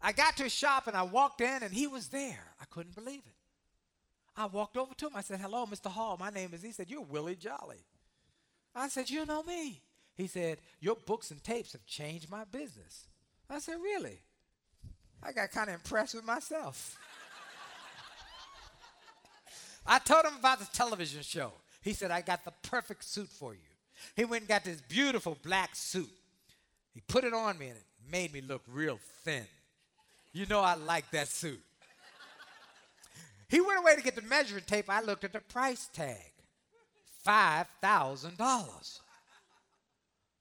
[0.02, 2.54] I got to his shop and I walked in, and he was there.
[2.62, 3.36] I couldn't believe it.
[4.38, 5.17] I walked over to him.
[5.17, 5.91] I said, Hello, Mr.
[5.91, 6.15] Hall.
[6.17, 6.63] My name is.
[6.63, 7.84] He said, You're Willie Jolley.
[8.75, 9.81] I said, You know me.
[10.15, 13.07] He said, Your books and tapes have changed my business.
[13.49, 14.19] I said, Really?
[15.21, 16.97] I got kind of impressed with myself.
[19.86, 21.51] I told him about the television show.
[21.81, 23.59] He said, I got the perfect suit for you.
[24.15, 26.09] He went and got this beautiful black suit.
[26.93, 29.45] He put it on me and it made me look real thin.
[30.31, 31.59] You know, I like that suit.
[33.49, 34.89] He went away to get the measuring tape.
[34.89, 36.33] I looked at the price tag
[37.25, 38.99] $5,000.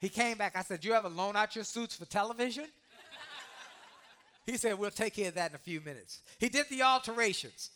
[0.00, 0.56] He came back.
[0.56, 2.64] I said, You ever loan out your suits for television?
[4.46, 6.22] He said, We'll take care of that in a few minutes.
[6.38, 7.70] He did the alterations.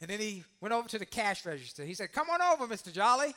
[0.00, 1.84] And then he went over to the cash register.
[1.84, 2.92] He said, Come on over, Mr.
[2.92, 3.34] Jolley.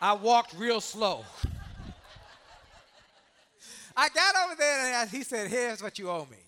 [0.00, 1.24] I walked real slow.
[3.96, 6.38] I got over there and he said, Here's what you owe me.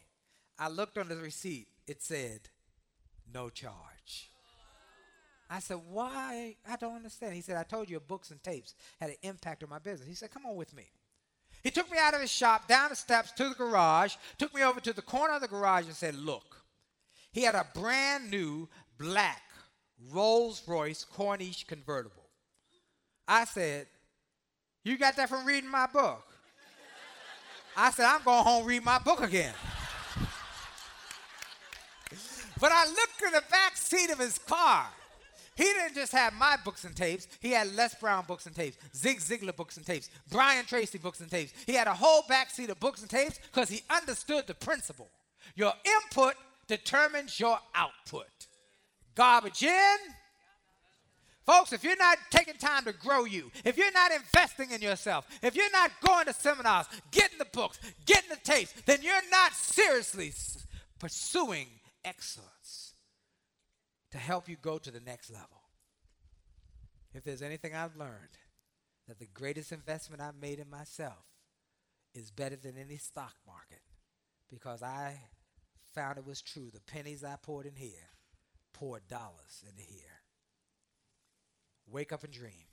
[0.58, 1.68] I looked on the receipt.
[1.86, 2.40] It said,
[3.32, 3.93] No charge.
[5.54, 6.56] I said, Why?
[6.68, 7.32] I don't understand.
[7.34, 10.08] He said, I told you books and tapes had an impact on my business.
[10.08, 10.90] He said, Come on with me.
[11.62, 14.64] He took me out of his shop, down the steps to the garage, took me
[14.64, 16.64] over to the corner of the garage and said, Look.
[17.30, 19.42] He had a brand new black
[20.10, 22.28] Rolls Royce Corniche convertible.
[23.28, 23.86] I said,
[24.82, 26.26] You got that from reading my book?
[27.76, 29.54] I said, I'm going home read my book again.
[32.60, 34.88] But I looked in the back seat of his car.
[35.56, 37.28] He didn't just have my books and tapes.
[37.40, 41.20] He had Les Brown books and tapes, Zig Ziglar books and tapes, Brian Tracy books
[41.20, 41.52] and tapes.
[41.66, 45.08] He had a whole back seat of books and tapes because he understood the principle.
[45.54, 46.34] Your input
[46.66, 48.26] determines your output.
[49.14, 49.96] Garbage in.
[51.46, 55.26] Folks, if you're not taking time to grow you, if you're not investing in yourself,
[55.42, 59.52] if you're not going to seminars, getting the books, getting the tapes, then you're not
[59.52, 60.32] seriously
[60.98, 61.66] pursuing
[62.02, 62.83] excellence
[64.14, 65.60] to help you go to the next level.
[67.12, 68.38] If there's anything I've learned,
[69.08, 71.24] that the greatest investment I've made in myself
[72.14, 73.82] is better than any stock market
[74.48, 75.18] because I
[75.96, 76.70] found it was true.
[76.72, 77.90] The pennies I poured in here
[78.72, 80.22] poured dollars into here.
[81.88, 82.68] Wake up and dream.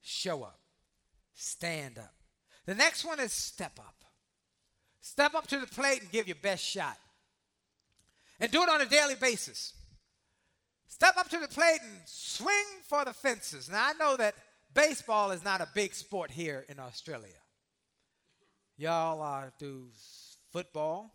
[0.00, 0.60] Show up.
[1.34, 2.14] Stand up.
[2.64, 4.02] The next one is step up.
[5.02, 6.96] Step up to the plate and give your best shot.
[8.40, 9.74] And do it on a daily basis.
[10.88, 13.68] Step up to the plate and swing for the fences.
[13.68, 14.34] Now, I know that
[14.72, 17.40] baseball is not a big sport here in Australia.
[18.76, 19.86] Y'all uh, do
[20.52, 21.12] football,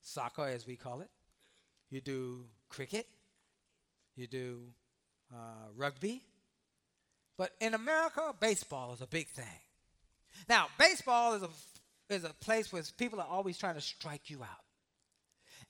[0.00, 1.10] soccer as we call it.
[1.90, 3.06] You do cricket.
[4.16, 4.62] You do
[5.32, 6.22] uh, rugby.
[7.36, 9.44] But in America, baseball is a big thing.
[10.48, 11.48] Now, baseball is a,
[12.14, 14.64] is a place where people are always trying to strike you out.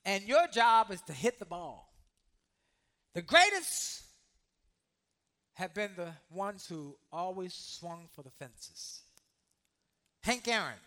[0.05, 1.88] And your job is to hit the ball.
[3.13, 4.03] The greatest
[5.53, 9.01] have been the ones who always swung for the fences.
[10.21, 10.79] Hank Aaron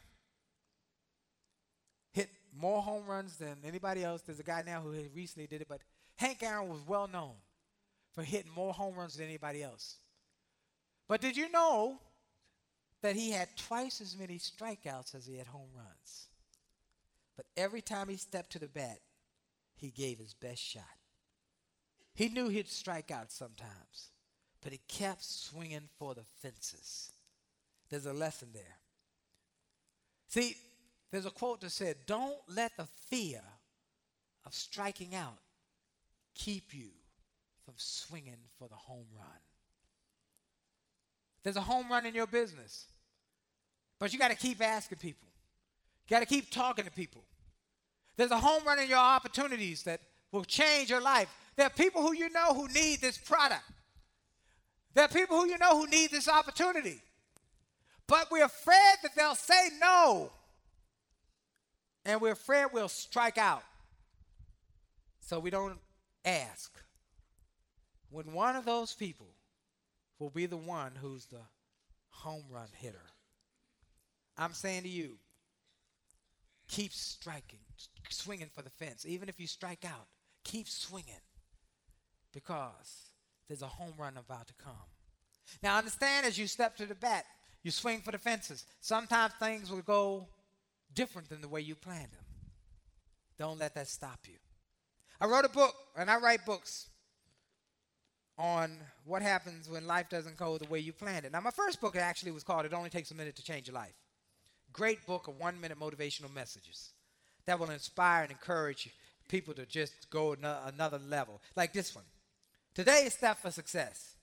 [2.13, 4.23] hit more home runs than anybody else.
[4.23, 5.81] There's a guy now who recently did it, but
[6.17, 7.35] Hank Aaron was well known
[8.15, 9.97] for hitting more home runs than anybody else.
[11.09, 11.99] But did you know
[13.03, 16.29] that he had twice as many strikeouts as he had home runs?
[17.37, 19.01] But every time he stepped to the bat,
[19.75, 20.85] he gave his best shot.
[22.15, 24.11] He knew he'd strike out sometimes,
[24.63, 27.11] but he kept swinging for the fences.
[27.89, 28.79] There's a lesson there.
[30.29, 30.57] See,
[31.11, 33.43] there's a quote that said, Don't let the fear
[34.47, 35.39] of striking out
[36.35, 36.89] keep you
[37.65, 39.27] from swinging for the home run.
[41.43, 42.87] There's a home run in your business,
[43.99, 45.29] but you got to keep asking people.
[46.09, 47.25] You got to keep talking to people.
[48.17, 50.01] There's a home run in your opportunities that
[50.31, 51.29] will change your life.
[51.57, 53.65] There are people who you know who need this product.
[54.95, 57.01] There are people who you know who need this opportunity.
[58.07, 60.31] But we're afraid that they'll say no.
[62.05, 63.63] And we're afraid we'll strike out.
[65.21, 65.79] So we don't
[66.25, 66.73] ask
[68.11, 69.29] when one of those people
[70.19, 71.41] will be the one who's the
[72.11, 73.05] home run hitter.
[74.37, 75.19] I'm saying to you,
[76.69, 77.61] keep striking,
[78.11, 79.07] swinging for the fence.
[79.07, 80.07] Even if you strike out,
[80.45, 81.21] keep swinging
[82.33, 83.11] because
[83.49, 84.73] there's a home run about to come.
[85.63, 87.25] Now, understand as you step to the bat,
[87.63, 88.65] you swing for the fences.
[88.81, 90.29] Sometimes things will go
[90.95, 92.25] different than the way you planned them.
[93.39, 94.37] Don't let that stop you.
[95.21, 96.89] I wrote a book, and I write books
[98.39, 101.33] on what happens when life doesn't go the way you planned it.
[101.33, 103.75] Now, my first book actually was called It Only Takes a Minute to Change Your
[103.75, 103.95] Life.
[104.73, 106.93] Great book of one minute motivational messages
[107.45, 108.89] that will inspire and encourage
[109.29, 112.05] people to just go another level, like this one.
[112.75, 114.17] Today's step for success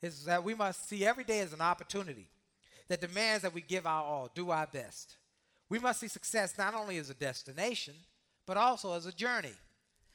[0.00, 2.28] is that we must see every day as an opportunity
[2.88, 5.16] that demands that we give our all, do our best.
[5.68, 7.94] We must see success not only as a destination,
[8.46, 9.54] but also as a journey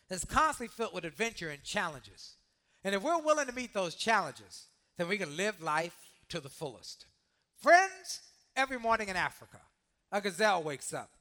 [0.07, 2.36] that's constantly filled with adventure and challenges.
[2.84, 4.65] And if we're willing to meet those challenges,
[4.97, 5.95] then we can live life
[6.30, 7.05] to the fullest.
[7.61, 8.22] Friends,
[8.55, 9.59] every morning in Africa,
[10.11, 11.11] a gazelle wakes up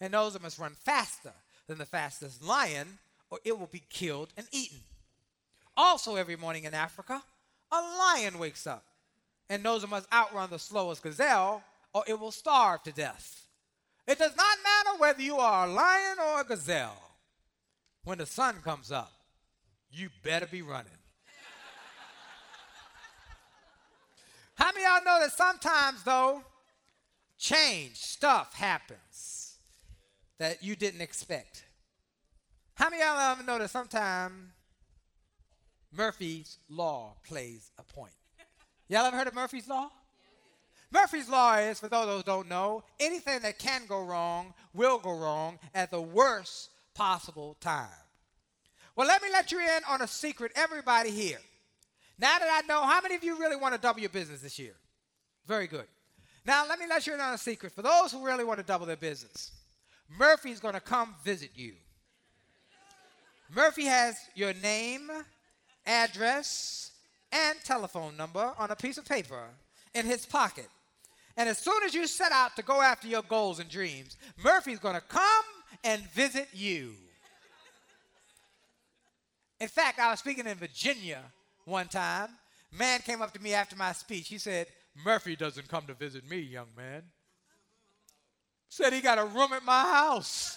[0.00, 1.32] and knows it must run faster
[1.66, 2.98] than the fastest lion
[3.30, 4.80] or it will be killed and eaten.
[5.76, 7.22] Also, every morning in Africa,
[7.72, 8.84] a lion wakes up
[9.48, 11.62] and knows it must outrun the slowest gazelle
[11.92, 13.46] or it will starve to death.
[14.06, 17.00] It does not matter whether you are a lion or a gazelle.
[18.04, 19.12] When the sun comes up,
[19.90, 20.86] you better be running.
[24.54, 26.42] How many of y'all know that sometimes, though,
[27.38, 29.58] change, stuff happens
[30.38, 31.64] that you didn't expect?
[32.74, 34.52] How many of y'all know that sometimes
[35.92, 38.12] Murphy's Law plays a point?
[38.88, 39.90] Y'all ever heard of Murphy's Law?
[40.92, 45.16] Murphy's Law is, for those who don't know, anything that can go wrong will go
[45.16, 47.88] wrong at the worst possible time.
[48.96, 51.38] Well, let me let you in on a secret, everybody here.
[52.18, 54.58] Now that I know, how many of you really want to double your business this
[54.58, 54.74] year?
[55.46, 55.86] Very good.
[56.44, 57.72] Now, let me let you in on a secret.
[57.72, 59.52] For those who really want to double their business,
[60.18, 61.74] Murphy's going to come visit you.
[63.54, 65.10] Murphy has your name,
[65.86, 66.92] address,
[67.32, 69.44] and telephone number on a piece of paper
[69.94, 70.68] in his pocket.
[71.36, 74.78] And as soon as you set out to go after your goals and dreams, Murphy's
[74.78, 75.44] going to come
[75.84, 76.92] and visit you.
[79.60, 81.22] In fact, I was speaking in Virginia
[81.64, 82.30] one time.
[82.72, 84.28] Man came up to me after my speech.
[84.28, 84.66] He said,
[85.04, 87.02] Murphy doesn't come to visit me, young man.
[88.68, 90.56] Said he got a room at my house.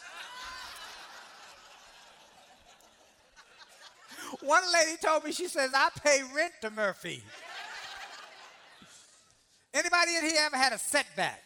[4.42, 7.24] One lady told me, she says, I pay rent to Murphy.
[9.74, 11.42] Anybody in here ever had a setback?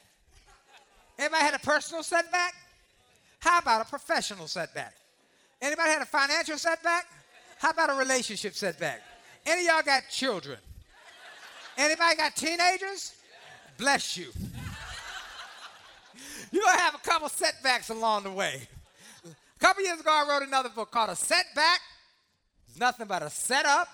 [1.17, 2.53] Anybody had a personal setback?
[3.39, 4.93] How about a professional setback?
[5.61, 7.05] Anybody had a financial setback?
[7.57, 9.01] How about a relationship setback?
[9.45, 10.59] Any y'all got children?
[11.77, 13.15] Anybody got teenagers?
[13.77, 14.27] Bless you.
[16.51, 18.67] You're to have a couple setbacks along the way.
[19.25, 21.79] A couple years ago, I wrote another book called A Setback
[22.77, 23.87] Nothing But a Setup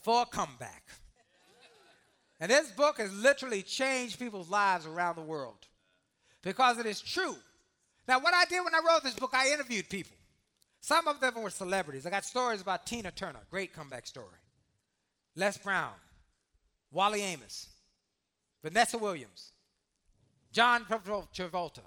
[0.00, 0.84] for a Comeback.
[2.40, 5.68] And this book has literally changed people's lives around the world
[6.42, 7.36] because it is true.
[8.08, 10.16] Now, what I did when I wrote this book, I interviewed people.
[10.80, 12.04] Some of them were celebrities.
[12.04, 14.26] I got stories about Tina Turner, great comeback story.
[15.36, 15.92] Les Brown,
[16.90, 17.68] Wally Amos,
[18.62, 19.52] Vanessa Williams,
[20.50, 21.80] John Travolta.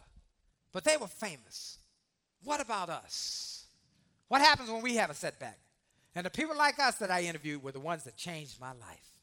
[0.71, 1.79] But they were famous.
[2.43, 3.65] What about us?
[4.29, 5.59] What happens when we have a setback?
[6.16, 9.16] And the people like us that I interviewed were the ones that changed my life.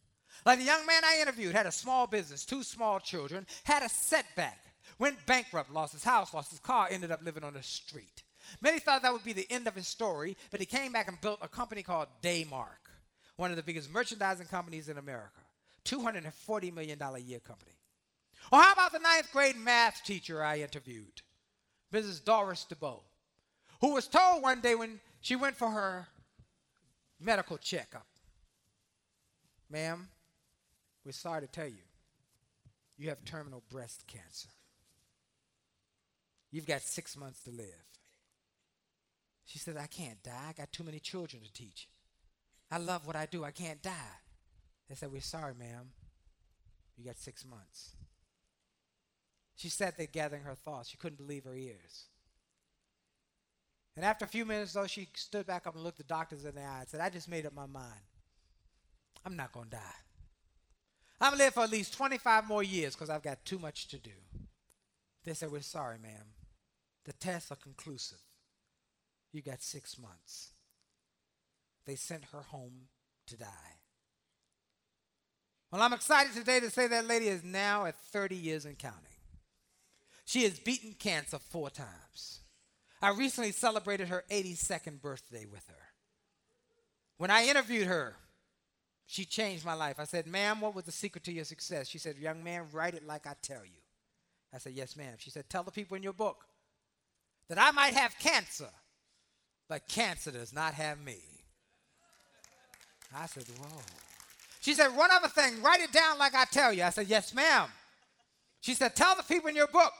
[0.44, 3.88] Like the young man I interviewed had a small business, two small children, had a
[3.88, 4.58] setback,
[4.98, 8.22] went bankrupt, lost his house, lost his car, ended up living on the street.
[8.60, 11.20] Many thought that would be the end of his story, but he came back and
[11.20, 12.90] built a company called Daymark,
[13.36, 15.40] one of the biggest merchandising companies in America.
[15.84, 17.72] $240 million a year company.
[18.50, 21.22] Or how about the ninth grade math teacher I interviewed,
[21.92, 22.24] Mrs.
[22.24, 23.00] Doris DeBow,
[23.80, 26.08] who was told one day when she went for her
[27.22, 28.06] medical checkup,
[29.70, 30.08] ma'am,
[31.04, 31.84] we're sorry to tell you,
[32.96, 34.50] you have terminal breast cancer.
[36.50, 37.86] You've got six months to live.
[39.46, 40.48] She said, I can't die.
[40.50, 41.88] I got too many children to teach.
[42.70, 43.44] I love what I do.
[43.44, 44.16] I can't die.
[44.88, 45.90] They said, We're sorry, ma'am.
[46.96, 47.96] You got six months.
[49.56, 50.90] She sat there gathering her thoughts.
[50.90, 52.06] She couldn't believe her ears.
[53.96, 56.54] And after a few minutes, though, she stood back up and looked the doctors in
[56.54, 58.00] the eye and said, I just made up my mind.
[59.24, 60.00] I'm not going to die.
[61.20, 63.88] I'm going to live for at least 25 more years because I've got too much
[63.88, 64.10] to do.
[65.24, 66.34] They said, We're sorry, ma'am.
[67.04, 68.18] The tests are conclusive.
[69.32, 70.50] You got six months.
[71.86, 72.88] They sent her home
[73.26, 73.46] to die.
[75.70, 78.98] Well, I'm excited today to say that lady is now at 30 years and counting.
[80.24, 82.41] She has beaten cancer four times.
[83.02, 85.74] I recently celebrated her 82nd birthday with her.
[87.18, 88.14] When I interviewed her,
[89.06, 89.96] she changed my life.
[89.98, 91.88] I said, Ma'am, what was the secret to your success?
[91.88, 93.80] She said, Young man, write it like I tell you.
[94.54, 95.14] I said, Yes, ma'am.
[95.18, 96.46] She said, Tell the people in your book
[97.48, 98.70] that I might have cancer,
[99.68, 101.18] but cancer does not have me.
[103.14, 103.80] I said, Whoa.
[104.60, 106.84] She said, One other thing, write it down like I tell you.
[106.84, 107.68] I said, Yes, ma'am.
[108.60, 109.92] She said, Tell the people in your book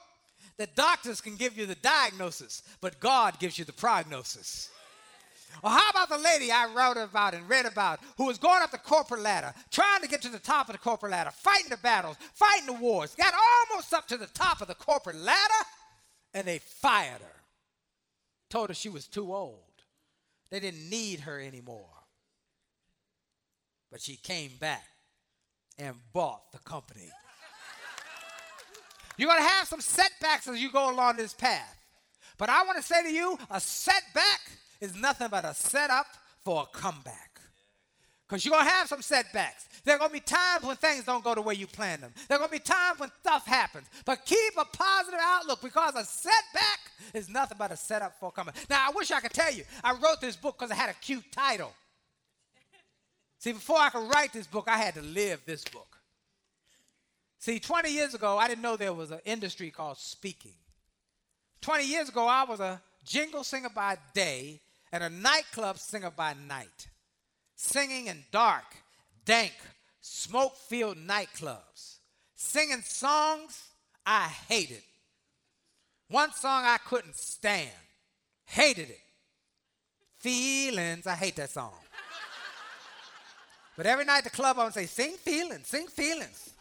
[0.59, 4.71] that doctors can give you the diagnosis, but God gives you the prognosis.
[5.63, 8.71] Or how about the lady I wrote about and read about who was going up
[8.71, 11.77] the corporate ladder, trying to get to the top of the corporate ladder, fighting the
[11.77, 13.35] battles, fighting the wars, got
[13.71, 15.65] almost up to the top of the corporate ladder,
[16.33, 17.43] and they fired her.
[18.49, 19.59] Told her she was too old.
[20.51, 21.89] They didn't need her anymore.
[23.91, 24.85] But she came back
[25.79, 27.11] and bought the company.
[29.17, 31.79] You're going to have some setbacks as you go along this path.
[32.39, 34.41] But I want to say to you a setback
[34.81, 36.07] is nothing but a setup
[36.45, 37.41] for a comeback.
[38.29, 39.69] Because you're going to have some setbacks.
[39.85, 42.13] There are going to be times when things don't go the way you planned them.
[42.29, 43.87] There are going to be times when stuff happens.
[44.07, 46.81] But keep a positive outlook because a setback
[47.13, 48.57] is nothing but a setup for a comeback.
[48.71, 50.95] Now, I wish I could tell you, I wrote this book because it had a
[50.95, 51.73] cute title.
[53.39, 55.92] See, before I could write this book, I had to live this book.
[57.43, 60.55] See, 20 years ago, I didn't know there was an industry called speaking.
[61.61, 64.61] 20 years ago, I was a jingle singer by day
[64.93, 66.87] and a nightclub singer by night,
[67.57, 68.63] singing in dark,
[69.25, 69.55] dank,
[70.01, 71.97] smoke filled nightclubs,
[72.37, 73.61] singing songs
[74.07, 74.85] I hated.
[76.11, 77.71] One song I couldn't stand,
[78.45, 79.01] hated it.
[80.21, 81.75] Feelings, I hate that song.
[83.77, 86.52] but every night at the club I would say, sing feelings, sing feelings.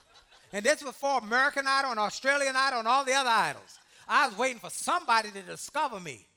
[0.53, 3.79] And this was for American Idol and Australian Idol and all the other idols.
[4.07, 6.27] I was waiting for somebody to discover me.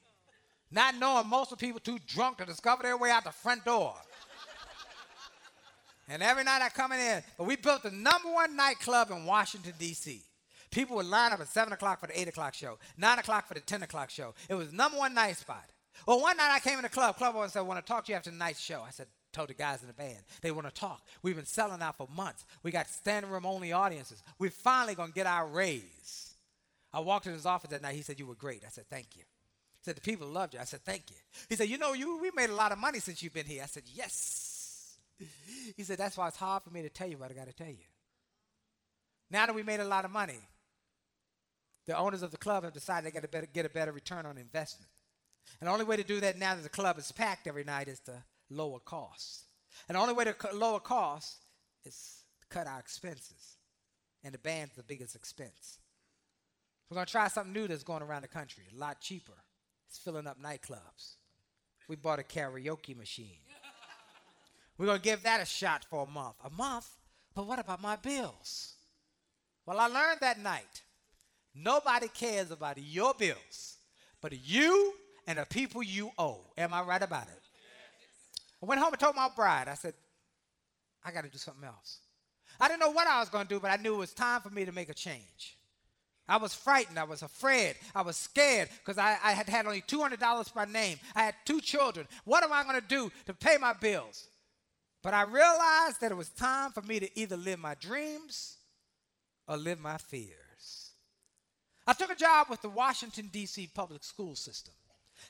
[0.71, 3.65] not knowing most of the people too drunk to discover their way out the front
[3.65, 3.95] door.
[6.09, 9.75] and every night I coming in, but we built the number one nightclub in Washington,
[9.79, 10.23] D.C.
[10.71, 13.55] People would line up at 7 o'clock for the 8 o'clock show, 9 o'clock for
[13.55, 14.35] the 10 o'clock show.
[14.49, 15.65] It was number one night spot.
[16.07, 17.17] Well, one night I came in the club.
[17.17, 18.83] Club owner said, I want to talk to you after the night show.
[18.87, 21.03] I said, told the guys in the band, they want to talk.
[21.23, 22.47] We've been selling out for months.
[22.63, 24.23] We got standing room only audiences.
[24.39, 26.35] We're finally going to get our raise.
[26.93, 27.97] I walked in his office that night.
[27.97, 28.63] He said, You were great.
[28.65, 29.23] I said, Thank you.
[29.23, 30.61] He said, The people loved you.
[30.61, 31.17] I said, Thank you.
[31.49, 33.63] He said, You know, you we made a lot of money since you've been here.
[33.63, 34.97] I said, Yes.
[35.77, 37.53] He said, That's why it's hard for me to tell you what I got to
[37.53, 37.87] tell you.
[39.31, 40.39] Now that we made a lot of money,
[41.87, 44.39] the owners of the club have decided they got to get a better return on
[44.39, 44.89] investment.
[45.61, 47.89] And the only way to do that now that the club is packed every night
[47.89, 48.23] is to
[48.55, 49.45] lower costs.
[49.89, 51.39] And the only way to lower costs
[51.85, 53.57] is to cut our expenses.
[54.23, 55.79] And the band's the biggest expense.
[56.89, 59.33] We're going to try something new that's going around the country, a lot cheaper.
[59.89, 61.17] It's filling up nightclubs.
[61.89, 63.39] We bought a karaoke machine.
[64.79, 66.37] We're going to give that a shot for a month.
[66.45, 66.89] A month?
[67.35, 68.75] But what about my bills?
[69.67, 70.83] Well, I learned that night
[71.55, 73.77] nobody cares about your bills,
[74.21, 74.95] but you
[75.27, 76.41] and the people you owe.
[76.59, 77.44] Am I right about it?
[78.65, 79.93] I went home and told my bride, I said,
[81.05, 81.99] I got to do something else.
[82.59, 84.41] I didn't know what I was going to do, but I knew it was time
[84.41, 85.59] for me to make a change.
[86.27, 86.99] I was frightened.
[86.99, 87.75] I was afraid.
[87.95, 90.99] I was scared because I, I, had had only $200 by name.
[91.15, 92.09] I had two children.
[92.25, 94.29] What am I going to do to pay my bills?
[95.03, 98.57] But I realized that it was time for me to either live my dreams
[99.47, 100.93] or live my fears.
[101.87, 103.69] I took a job with the Washington, D.C.
[103.75, 104.73] public school system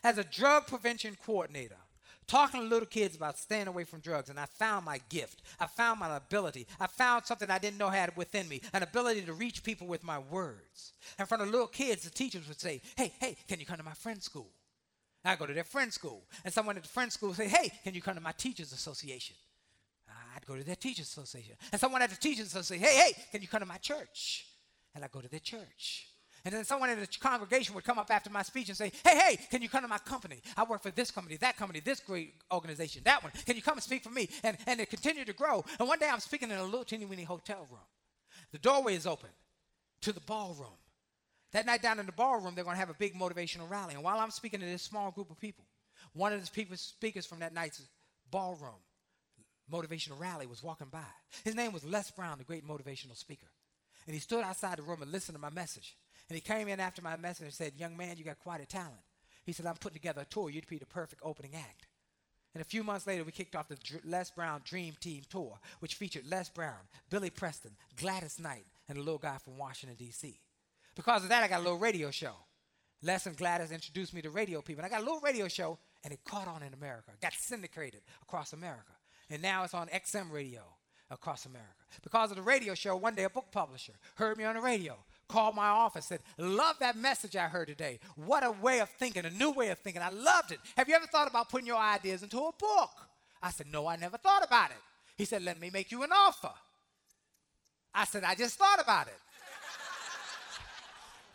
[0.05, 1.78] as a drug prevention coordinator
[2.27, 5.43] talking to little kids about staying away from drugs, and I found my gift.
[5.61, 6.66] I found my ability.
[6.81, 10.05] I found something I didn't know had within me an ability to reach people with
[10.05, 10.93] my words.
[11.18, 13.83] And from the little kids, the teachers would say, Hey, hey, can you come to
[13.83, 14.49] my friend's school?
[15.25, 16.25] I go to their friend's school.
[16.45, 18.72] And someone at the friend's school would say, Hey, can you come to my teacher's
[18.72, 19.37] association?
[20.37, 21.57] I'd go to their teacher's association.
[21.72, 24.47] And someone at the teacher's association, Hey, hey, can you come to my church?
[24.95, 26.09] And I go to their church.
[26.45, 29.16] And then someone in the congregation would come up after my speech and say, Hey,
[29.16, 30.42] hey, can you come to my company?
[30.57, 33.32] I work for this company, that company, this great organization, that one.
[33.47, 34.28] Can you come and speak for me?
[34.42, 35.64] And, and it continued to grow.
[35.78, 37.80] And one day I'm speaking in a little teeny weeny hotel room.
[38.53, 39.30] The doorway is open
[40.03, 40.76] to the ballroom.
[41.53, 43.95] That night down in the ballroom, they're going to have a big motivational rally.
[43.95, 45.64] And while I'm speaking to this small group of people,
[46.12, 47.80] one of the people, speakers from that night's
[48.30, 48.82] ballroom
[49.72, 51.05] motivational rally was walking by.
[51.45, 53.47] His name was Les Brown, the great motivational speaker.
[54.07, 55.97] And he stood outside the room and listened to my message.
[56.29, 58.66] And he came in after my message and said, Young man, you got quite a
[58.66, 59.03] talent.
[59.45, 60.51] He said, I'm putting together a tour.
[60.51, 61.87] You'd be the perfect opening act.
[62.55, 65.97] And a few months later, we kicked off the Les Brown Dream Team Tour, which
[65.97, 66.79] featured Les Brown,
[67.11, 70.39] Billy Preston, Gladys Knight, and a little guy from Washington, D.C.
[70.95, 72.35] Because of that, I got a little radio show.
[73.03, 74.85] Les and Gladys introduced me to radio people.
[74.85, 78.01] And I got a little radio show, and it caught on in America, got syndicated
[78.22, 78.93] across America.
[79.29, 80.62] And now it's on XM radio
[81.11, 81.70] across America.
[82.03, 84.97] Because of the radio show, one day a book publisher heard me on the radio,
[85.29, 87.99] called my office, said, Love that message I heard today.
[88.16, 90.03] What a way of thinking, a new way of thinking.
[90.03, 90.59] I loved it.
[90.77, 92.91] Have you ever thought about putting your ideas into a book?
[93.43, 94.77] I said, No, I never thought about it.
[95.16, 96.51] He said, Let me make you an offer.
[97.95, 99.14] I said, I just thought about it.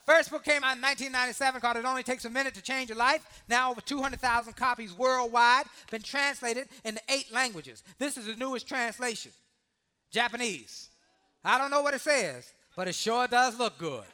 [0.06, 2.98] First book came out in 1997 called It Only Takes a Minute to Change Your
[2.98, 3.44] Life.
[3.48, 7.84] Now over 200,000 copies worldwide, been translated into eight languages.
[7.98, 9.32] This is the newest translation
[10.12, 10.90] Japanese.
[11.44, 14.06] I don't know what it says, but it sure does look good.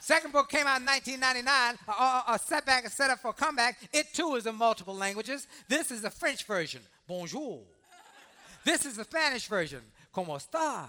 [0.00, 3.78] Second book came out in 1999, a, a setback, a setup for a comeback.
[3.90, 5.46] It too is in multiple languages.
[5.66, 7.60] This is the French version, bonjour.
[8.66, 9.80] This is the Spanish version,
[10.12, 10.86] como está.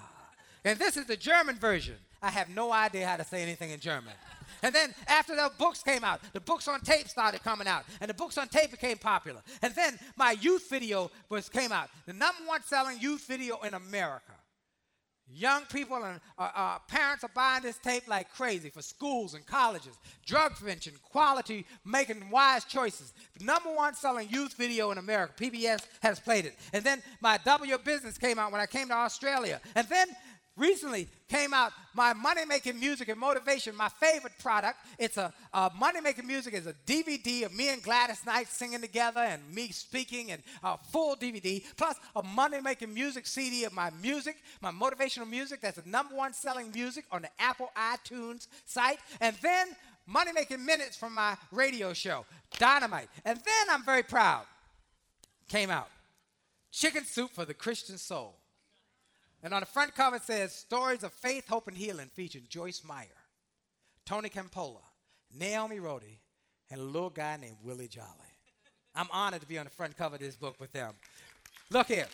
[0.65, 3.79] And this is the German version, I have no idea how to say anything in
[3.79, 4.11] German.
[4.63, 8.09] And then after the books came out, the books on tape started coming out, and
[8.09, 9.39] the books on tape became popular.
[9.61, 13.73] And then my youth video was came out, the number one selling youth video in
[13.73, 14.33] America.
[15.33, 19.45] Young people and uh, uh, parents are buying this tape like crazy for schools and
[19.45, 19.97] colleges.
[20.25, 23.13] Drug prevention, quality, making wise choices.
[23.37, 25.33] The number one selling youth video in America.
[25.37, 26.55] PBS has played it.
[26.73, 29.59] And then my W Business came out when I came to Australia.
[29.73, 30.07] And then
[30.57, 35.33] recently came out my money making music and motivation my favorite product it's a,
[35.77, 39.69] money making music is a dvd of me and gladys knight singing together and me
[39.69, 44.71] speaking and a full dvd plus a money making music cd of my music my
[44.71, 49.67] motivational music that's the number one selling music on the apple itunes site and then
[50.07, 52.25] money making minutes from my radio show
[52.57, 53.09] dynamite.
[53.25, 54.43] And then i'm very proud
[55.49, 55.89] came out
[56.71, 58.35] chicken soup for the christian soul
[59.45, 62.81] and on the front cover it says Stories of Faith, Hope, and Healing featuring Joyce
[62.83, 63.05] Meyer,
[64.03, 64.81] Tony Campolo,
[65.37, 66.17] Naomi Rhode,
[66.71, 68.07] and a little guy named Willie Jolley.
[68.95, 70.93] I'm honored to be on the front cover of this book with them.
[71.69, 72.07] Look here.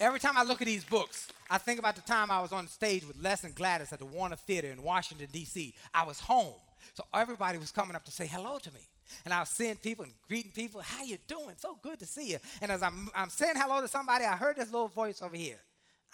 [0.00, 2.68] Every time I look at these books, I think about the time I was on
[2.68, 5.74] stage with Les and Gladys at the Warner Theater in Washington, D.C.
[5.92, 6.54] I was home,
[6.94, 8.80] so everybody was coming up to say hello to me.
[9.26, 10.80] And I was seeing people and greeting people.
[10.80, 11.54] How you doing?
[11.58, 12.38] So good to see you.
[12.62, 15.58] And as I'm, I'm saying hello to somebody, I heard this little voice over here.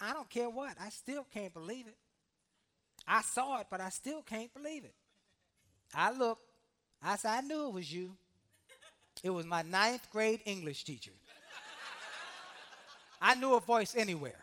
[0.01, 0.75] I don't care what.
[0.79, 1.95] I still can't believe it.
[3.07, 4.93] I saw it, but I still can't believe it.
[5.93, 6.43] I looked.
[7.01, 8.15] I said, I knew it was you.
[9.23, 11.11] It was my ninth grade English teacher.
[13.21, 14.39] I knew a voice anywhere.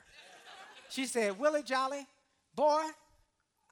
[0.90, 2.06] She said, Willie Jolley,
[2.54, 2.82] boy,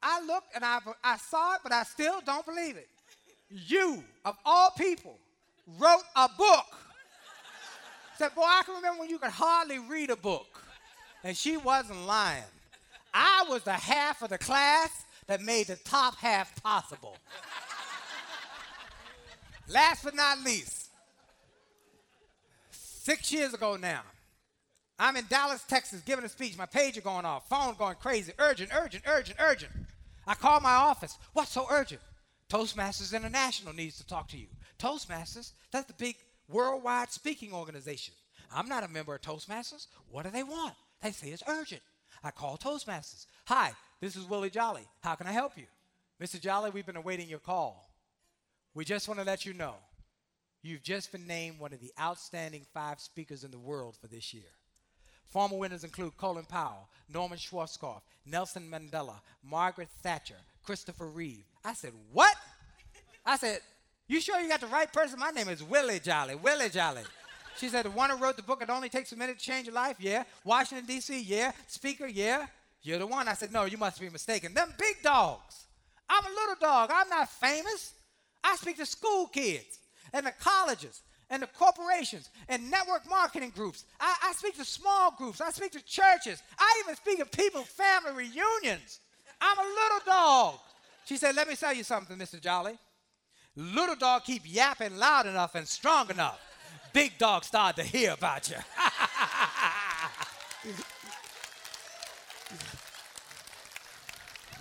[0.03, 2.89] I looked and I, I saw it, but I still don't believe it.
[3.51, 5.19] You, of all people,
[5.79, 6.67] wrote a book.
[8.17, 10.64] Said, boy, I can remember when you could hardly read a book.
[11.25, 12.45] And she wasn't lying.
[13.15, 14.91] I was the half of the class
[15.27, 17.17] that made the top half possible.
[19.67, 20.91] Last but not least,
[22.71, 24.03] six years ago now,
[24.99, 26.59] I'm in Dallas, Texas, giving a speech.
[26.59, 28.33] My pager going off, phone going crazy.
[28.39, 29.73] Urgent, urgent, urgent, urgent.
[30.27, 31.17] I call my office.
[31.33, 32.03] What's so urgent?
[32.51, 34.47] Toastmasters International needs to talk to you.
[34.79, 36.17] Toastmasters, that's the big
[36.49, 38.15] worldwide speaking organization.
[38.55, 39.87] I'm not a member of Toastmasters.
[40.11, 40.75] What do they want?
[41.03, 41.83] They say it's urgent.
[42.23, 43.27] I call Toastmasters.
[43.47, 44.87] Hi, this is Willie Jolley.
[45.03, 45.65] How can I help you?
[46.23, 46.41] Mr.
[46.41, 47.91] Jolley, we've been awaiting your call.
[48.75, 49.75] We just want to let you know
[50.63, 54.33] you've just been named one of the outstanding five speakers in the world for this
[54.33, 54.43] year.
[55.27, 61.45] Former winners include Colin Powell, Norman Schwarzkopf, Nelson Mandela, Margaret Thatcher, Christopher Reeve.
[61.65, 62.37] I said, What?
[63.27, 63.61] I said,
[64.07, 65.19] You sure you got the right person?
[65.19, 66.37] My name is Willie Jolley.
[66.37, 67.03] Willie Jolley.
[67.59, 69.67] She said, The one who wrote the book, It Only Takes a Minute to Change
[69.67, 69.97] Your Life?
[69.99, 70.25] Yeah.
[70.45, 71.21] Washington, D.C.?
[71.21, 71.53] Yeah.
[71.67, 72.07] Speaker?
[72.07, 72.47] Yeah.
[72.83, 73.29] You're the one.
[73.29, 74.55] I said, No, you must be mistaken.
[74.55, 75.65] Them big dogs.
[76.09, 76.91] I'm a little dog.
[76.93, 77.95] I'm not famous.
[78.43, 79.79] I speak to school kids
[80.13, 83.85] and the colleges and the corporations and network marketing groups.
[83.99, 85.41] I, I, speak to small groups.
[85.41, 86.43] I speak to churches.
[86.59, 89.01] I even speak to people, family reunions.
[89.41, 90.59] I'm a little dog.
[91.07, 92.41] She said, Let me tell you something, Mr.
[92.41, 92.79] Jolley.
[93.57, 96.41] Little dog keep yapping loud enough and strong enough.
[96.95, 98.57] Big dog started to hear about you.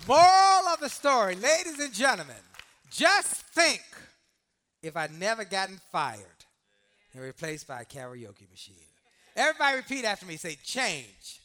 [0.08, 2.34] Moral of the story, ladies and gentlemen,
[2.90, 3.82] just think
[4.82, 6.20] if I'd never gotten fired
[7.12, 8.74] and replaced by a karaoke machine.
[9.36, 10.36] Everybody repeat after me.
[10.36, 11.40] Say, change, change.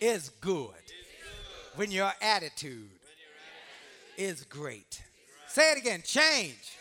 [0.00, 1.76] is good, good.
[1.76, 3.30] When, your attitude when your
[4.18, 5.02] attitude is great.
[5.46, 6.02] Say it again.
[6.04, 6.78] Change, change.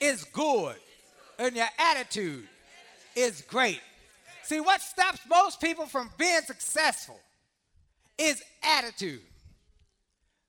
[0.00, 0.76] is good
[1.36, 2.48] when your attitude
[3.16, 3.80] is great.
[4.42, 7.20] See, what stops most people from being successful
[8.18, 9.20] is attitude.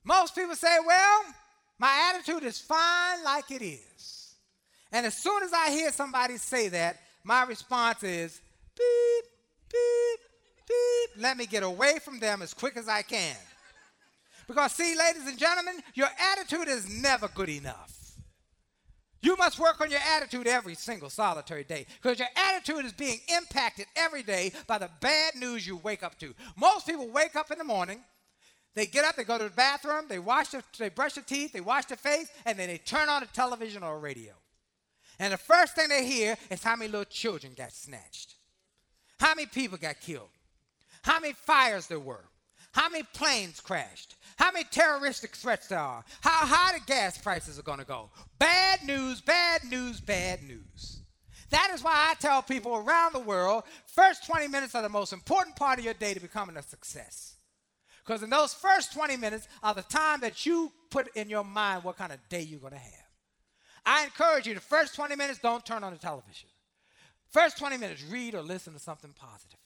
[0.04, 1.24] Most people say, well,
[1.78, 4.36] my attitude is fine like it is.
[4.92, 8.42] And as soon as I hear somebody say that, my response is
[8.76, 9.26] beep,
[9.72, 10.20] beep,
[10.68, 11.24] beep.
[11.24, 13.36] Let me get away from them as quick as I can.
[14.48, 18.01] Because, see, ladies and gentlemen, your attitude is never good enough.
[19.22, 23.20] You must work on your attitude every single solitary day because your attitude is being
[23.38, 26.34] impacted every day by the bad news you wake up to.
[26.58, 28.04] Most people wake up in the morning,
[28.74, 31.54] they get up, they go to the bathroom, they wash their, they brush their teeth,
[31.54, 34.34] they wash their face, and then they turn on the television or a radio.
[35.20, 38.36] And the first thing they hear is how many little children got snatched,
[39.20, 40.30] how many people got killed,
[41.04, 42.26] how many fires there were,
[42.74, 47.60] how many planes crashed, how many terroristic threats there are, how high the gas prices
[47.60, 48.10] are going to go.
[48.40, 51.02] Bad news, bad news, bad news.
[51.50, 55.12] That is why I tell people around the world first 20 minutes are the most
[55.12, 57.36] important part of your day to becoming a success.
[58.06, 61.84] Because in those first 20 minutes are the time that you put in your mind
[61.84, 62.94] what kind of day you're going to have.
[63.86, 66.50] I encourage you, the first 20 minutes, don't turn on the television.
[67.30, 69.60] First 20 minutes, read or listen to something positive.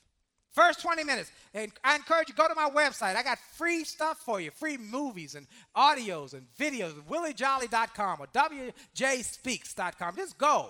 [0.55, 3.17] First 20 minutes, and I encourage you, go to my website.
[3.17, 10.15] I got free stuff for you, free movies and audios and videos, williejolley.com or wjspeaks.com.
[10.15, 10.69] Just go.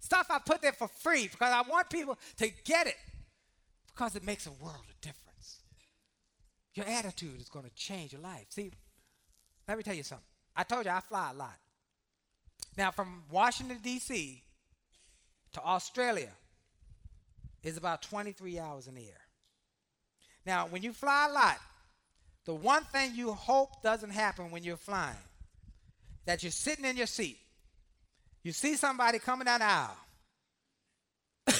[0.00, 2.96] Stuff I put there for free because I want people to get it
[3.86, 5.60] because it makes a world of difference.
[6.74, 8.46] Your attitude is going to change your life.
[8.48, 8.72] See,
[9.68, 10.26] let me tell you something.
[10.56, 11.56] I told you I fly a lot.
[12.76, 14.42] Now, from Washington, D.C.
[15.52, 16.30] to Australia
[17.62, 19.20] is about 23 hours in the air.
[20.46, 21.58] Now, when you fly a lot,
[22.44, 25.16] the one thing you hope doesn't happen when you're flying,
[26.24, 27.38] that you're sitting in your seat,
[28.42, 29.96] you see somebody coming down the aisle,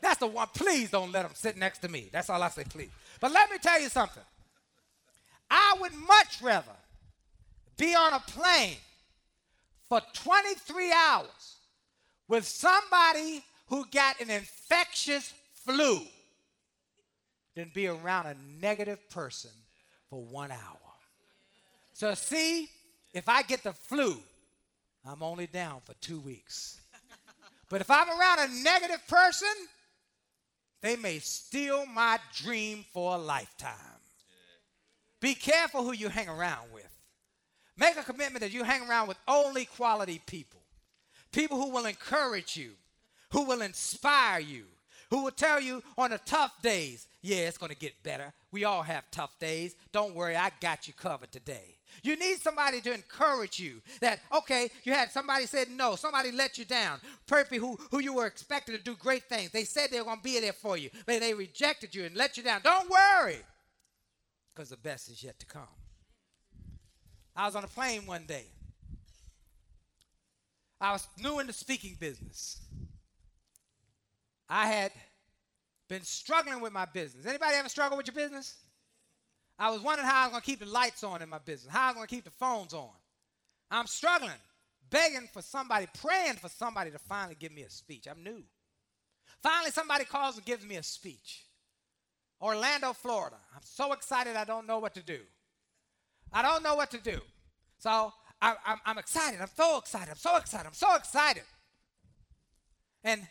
[0.00, 0.46] That's the one.
[0.54, 2.08] Please don't let them sit next to me.
[2.12, 2.90] That's all I say, please.
[3.20, 4.22] But let me tell you something.
[5.50, 6.72] I I would much rather
[7.76, 8.76] be on a plane
[9.88, 11.56] for 23 hours
[12.28, 15.32] with somebody who got an infectious
[15.64, 16.00] flu
[17.54, 19.50] than be around a negative person
[20.10, 20.78] for one hour.
[21.94, 22.68] So, see,
[23.14, 24.16] if I get the flu,
[25.04, 26.80] I'm only down for two weeks.
[27.68, 29.48] But if I'm around a negative person,
[30.82, 33.72] they may steal my dream for a lifetime.
[35.20, 36.85] Be careful who you hang around with.
[37.78, 40.60] Make a commitment that you hang around with only quality people.
[41.32, 42.72] People who will encourage you,
[43.32, 44.64] who will inspire you,
[45.10, 48.32] who will tell you on the tough days, yeah, it's going to get better.
[48.50, 49.76] We all have tough days.
[49.92, 51.76] Don't worry, I got you covered today.
[52.02, 56.58] You need somebody to encourage you that, okay, you had somebody said no, somebody let
[56.58, 56.98] you down.
[57.26, 59.50] Perfect who, who you were expected to do great things.
[59.50, 62.16] They said they were going to be there for you, but they rejected you and
[62.16, 62.60] let you down.
[62.62, 63.38] Don't worry,
[64.54, 65.62] because the best is yet to come.
[67.36, 68.46] I was on a plane one day.
[70.80, 72.60] I was new in the speaking business.
[74.48, 74.92] I had
[75.88, 77.26] been struggling with my business.
[77.26, 78.56] Anybody ever struggle with your business?
[79.58, 81.72] I was wondering how I was going to keep the lights on in my business,
[81.72, 82.90] how I was going to keep the phones on.
[83.70, 84.30] I'm struggling,
[84.90, 88.06] begging for somebody, praying for somebody to finally give me a speech.
[88.10, 88.42] I'm new.
[89.42, 91.44] Finally, somebody calls and gives me a speech.
[92.40, 93.36] Orlando, Florida.
[93.54, 95.20] I'm so excited I don't know what to do.
[96.32, 97.20] I don't know what to do.
[97.78, 98.54] So I,
[98.84, 99.40] am excited.
[99.40, 100.10] I'm so excited.
[100.10, 100.66] I'm so excited.
[100.66, 101.42] I'm so excited.
[103.04, 103.26] And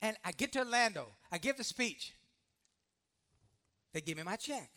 [0.00, 1.06] and I get to Orlando.
[1.32, 2.12] I give the speech.
[3.94, 4.70] They give me my check.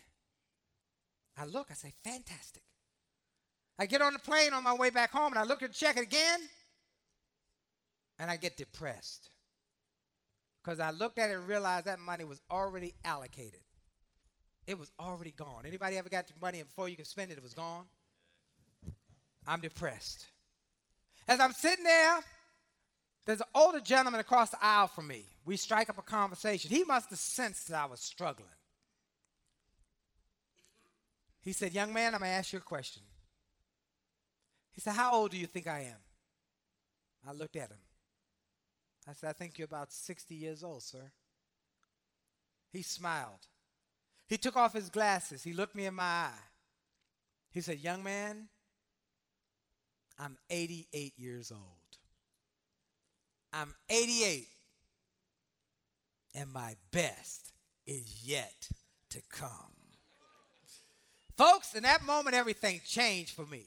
[1.38, 2.64] I look, I say, fantastic.
[3.78, 5.78] I get on the plane on my way back home and I look at the
[5.78, 6.39] check again
[8.18, 9.30] and I get depressed.
[10.64, 13.60] Because I looked at it and realized that money was already allocated.
[14.68, 15.63] It was already gone.
[15.65, 17.86] Anybody ever got money and before you could spend it, it was gone?
[19.47, 20.28] I'm depressed.
[21.28, 22.20] As I'm sitting there
[23.28, 25.26] there's an older gentleman across the aisle from me.
[25.45, 26.72] We strike up a conversation.
[26.72, 28.47] He must have sensed that I was struggling.
[31.41, 33.03] He said, Young man, I'm going to ask you a question.
[34.72, 35.99] He said, How old do you think I am?
[37.28, 37.78] I looked at him.
[39.09, 41.11] I said, I think you're about 60 years old, sir.
[42.72, 43.45] He smiled.
[44.28, 45.44] He took off his glasses.
[45.44, 46.32] He looked me in my eye.
[47.52, 48.50] He said, Young man,
[50.20, 51.62] I'm 88 years old.
[53.54, 54.48] I'm 88,
[56.36, 57.54] and my best
[57.86, 58.70] is yet
[59.12, 59.50] to come.
[61.38, 63.66] Folks, in that moment, everything changed for me.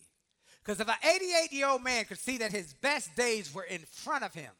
[0.62, 3.80] Because if an 88 year old man could see that his best days were in
[3.90, 4.50] front of him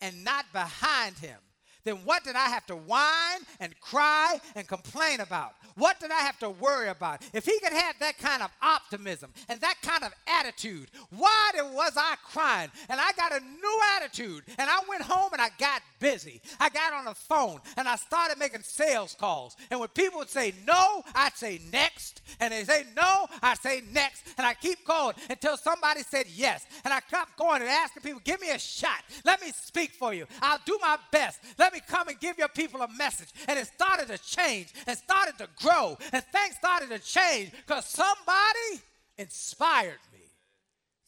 [0.00, 1.38] and not behind him,
[1.86, 5.54] then what did I have to whine and cry and complain about?
[5.76, 7.22] What did I have to worry about?
[7.32, 11.92] If he could have that kind of optimism and that kind of attitude, why was
[11.96, 12.70] I crying?
[12.88, 16.40] And I got a new attitude and I went home and I got busy.
[16.58, 19.56] I got on the phone and I started making sales calls.
[19.70, 22.22] And when people would say no, I'd say next.
[22.40, 24.24] And they say no, I'd say next.
[24.38, 26.66] And I keep going until somebody said yes.
[26.84, 29.04] And I kept going and asking people, give me a shot.
[29.24, 30.26] Let me speak for you.
[30.42, 31.40] I'll do my best.
[31.58, 33.28] Let me come and give your people a message.
[33.48, 35.96] And it started to change and started to grow.
[36.12, 38.82] And things started to change because somebody
[39.18, 40.30] inspired me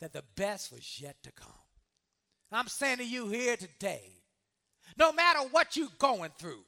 [0.01, 1.53] that the best was yet to come.
[2.51, 4.03] I'm saying to you here today,
[4.97, 6.65] no matter what you're going through,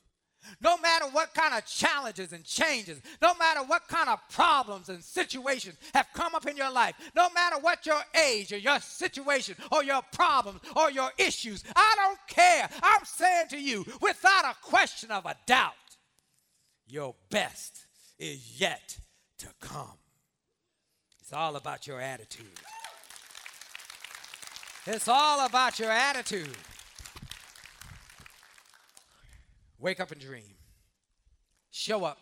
[0.60, 5.02] no matter what kind of challenges and changes, no matter what kind of problems and
[5.02, 9.54] situations have come up in your life, no matter what your age or your situation
[9.72, 12.68] or your problems or your issues, I don't care.
[12.82, 15.74] I'm saying to you, without a question of a doubt,
[16.86, 17.86] your best
[18.18, 18.98] is yet
[19.38, 19.98] to come.
[21.20, 22.60] It's all about your attitude.
[24.86, 26.56] It's all about your attitude.
[29.80, 30.54] Wake up and dream.
[31.70, 32.18] Show up.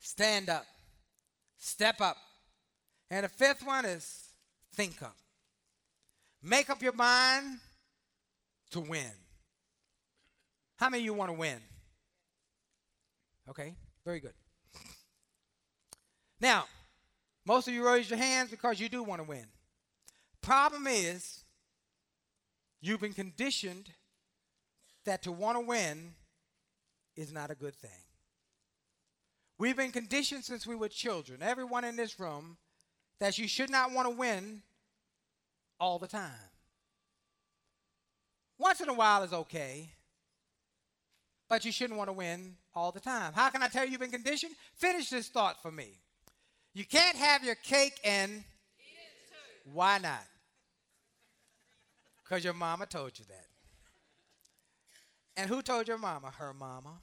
[0.00, 0.66] Stand up.
[1.56, 2.16] Step up.
[3.10, 4.28] And the fifth one is
[4.74, 5.16] think up.
[6.42, 7.58] Make up your mind
[8.72, 9.12] to win.
[10.76, 11.58] How many of you want to win?
[13.48, 13.74] Okay,
[14.04, 14.32] very good.
[16.40, 16.64] Now,
[17.46, 19.46] most of you raise your hands because you do want to win.
[20.40, 21.44] Problem is,
[22.80, 23.90] you've been conditioned
[25.04, 26.14] that to want to win
[27.16, 27.90] is not a good thing.
[29.58, 32.56] We've been conditioned since we were children, everyone in this room,
[33.20, 34.62] that you should not want to win
[35.78, 36.30] all the time.
[38.58, 39.88] Once in a while is okay,
[41.48, 43.32] but you shouldn't want to win all the time.
[43.34, 44.54] How can I tell you you've been conditioned?
[44.74, 45.88] Finish this thought for me.
[46.74, 48.42] You can't have your cake and
[49.72, 50.24] why not?
[52.24, 53.46] Because your mama told you that.
[55.36, 56.30] And who told your mama?
[56.38, 57.00] Her mama.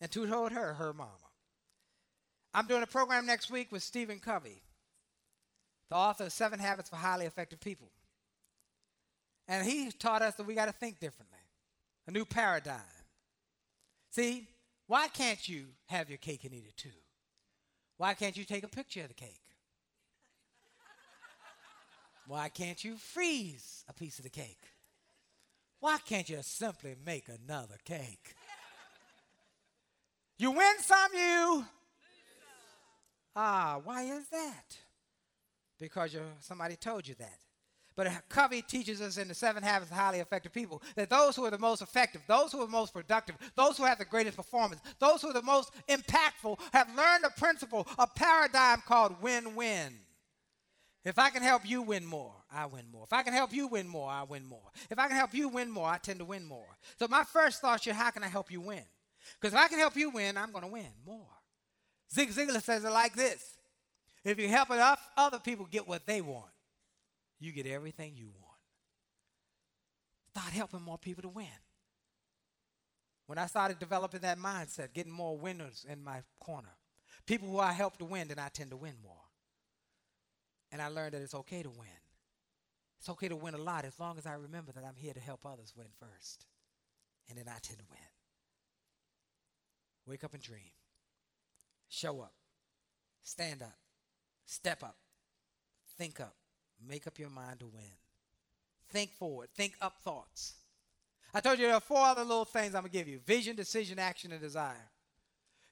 [0.00, 0.74] And who told her?
[0.74, 1.10] Her mama.
[2.52, 4.62] I'm doing a program next week with Stephen Covey,
[5.88, 7.90] the author of Seven Habits for Highly Effective People.
[9.46, 11.38] And he taught us that we got to think differently,
[12.06, 12.80] a new paradigm.
[14.10, 14.48] See,
[14.86, 16.88] why can't you have your cake and eat it too?
[17.96, 19.42] Why can't you take a picture of the cake?
[22.26, 24.62] Why can't you freeze a piece of the cake?
[25.80, 28.34] Why can't you simply make another cake?
[30.38, 31.64] You win some, you.
[33.34, 34.76] Ah, why is that?
[35.78, 37.38] Because somebody told you that.
[37.96, 41.44] But Covey teaches us in the seven habits of highly effective people that those who
[41.44, 44.80] are the most effective, those who are most productive, those who have the greatest performance,
[44.98, 49.98] those who are the most impactful have learned a principle, a paradigm called win win.
[51.04, 53.04] If I can help you win more, I win more.
[53.04, 54.70] If I can help you win more, I win more.
[54.90, 56.66] If I can help you win more, I tend to win more.
[56.98, 58.82] So my first thought is how can I help you win?
[59.40, 61.26] Because if I can help you win, I'm going to win more.
[62.12, 63.56] Zig Ziglar says it like this
[64.24, 66.50] If you help enough other people get what they want,
[67.38, 68.58] you get everything you want.
[70.36, 71.46] Start helping more people to win.
[73.26, 76.76] When I started developing that mindset, getting more winners in my corner,
[77.26, 79.29] people who I help to win, then I tend to win more.
[80.72, 81.88] And I learned that it's okay to win.
[82.98, 85.20] It's okay to win a lot as long as I remember that I'm here to
[85.20, 86.46] help others win first.
[87.28, 87.98] And then I tend to win.
[90.06, 90.72] Wake up and dream.
[91.88, 92.34] Show up.
[93.22, 93.78] Stand up.
[94.46, 94.96] Step up.
[95.96, 96.34] Think up.
[96.86, 97.92] Make up your mind to win.
[98.90, 99.48] Think forward.
[99.54, 100.54] Think up thoughts.
[101.32, 103.54] I told you there are four other little things I'm going to give you vision,
[103.54, 104.90] decision, action, and desire.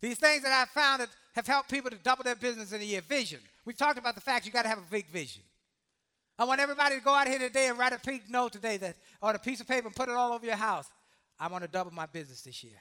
[0.01, 2.85] These things that I've found that have helped people to double their business in a
[2.85, 3.01] year.
[3.01, 3.41] Vision.
[3.65, 5.43] We've talked about the fact you got to have a big vision.
[6.39, 8.97] I want everybody to go out here today and write a big note today that
[9.21, 10.87] on a piece of paper and put it all over your house.
[11.39, 12.81] I want to double my business this year.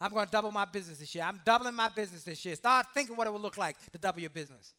[0.00, 1.24] I'm going to double my business this year.
[1.24, 2.54] I'm doubling my business this year.
[2.54, 4.74] Start thinking what it would look like to double your business.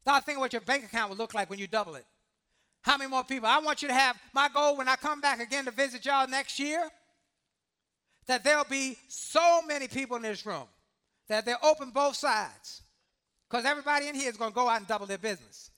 [0.00, 2.04] Start thinking what your bank account would look like when you double it.
[2.82, 3.48] How many more people?
[3.48, 6.28] I want you to have my goal when I come back again to visit y'all
[6.28, 6.82] next year
[8.26, 10.66] that there'll be so many people in this room
[11.28, 12.82] that they're open both sides.
[13.48, 15.70] Because everybody in here is going to go out and double their business.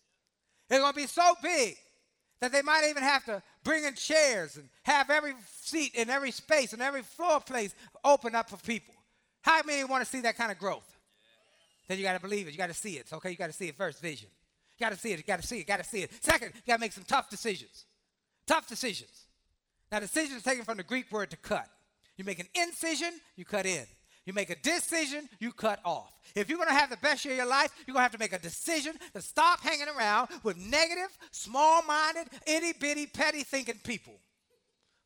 [0.68, 1.76] It's going to be so big
[2.40, 6.30] that they might even have to bring in chairs and have every seat in every
[6.30, 7.74] space and every floor place
[8.04, 8.94] open up for people.
[9.42, 10.86] How many want to see that kind of growth?
[11.88, 12.52] Then you got to believe it.
[12.52, 13.12] You got to see it.
[13.12, 13.30] okay.
[13.30, 14.00] You got to see it first.
[14.02, 14.28] Vision.
[14.76, 15.18] You got to see it.
[15.18, 15.66] You got to see it.
[15.66, 16.10] Got to see it.
[16.22, 17.86] Second, you got to make some tough decisions.
[18.46, 19.26] Tough decisions.
[19.90, 21.68] Now, decision is taken from the Greek word to cut.
[22.16, 23.84] You make an incision, you cut in.
[24.26, 26.12] You make a decision, you cut off.
[26.34, 28.12] If you're going to have the best year of your life, you're going to have
[28.12, 33.44] to make a decision to stop hanging around with negative, small minded, itty bitty, petty
[33.44, 34.14] thinking people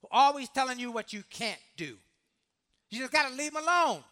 [0.01, 1.97] who are always telling you what you can't do.
[2.91, 4.03] You just got to leave them alone.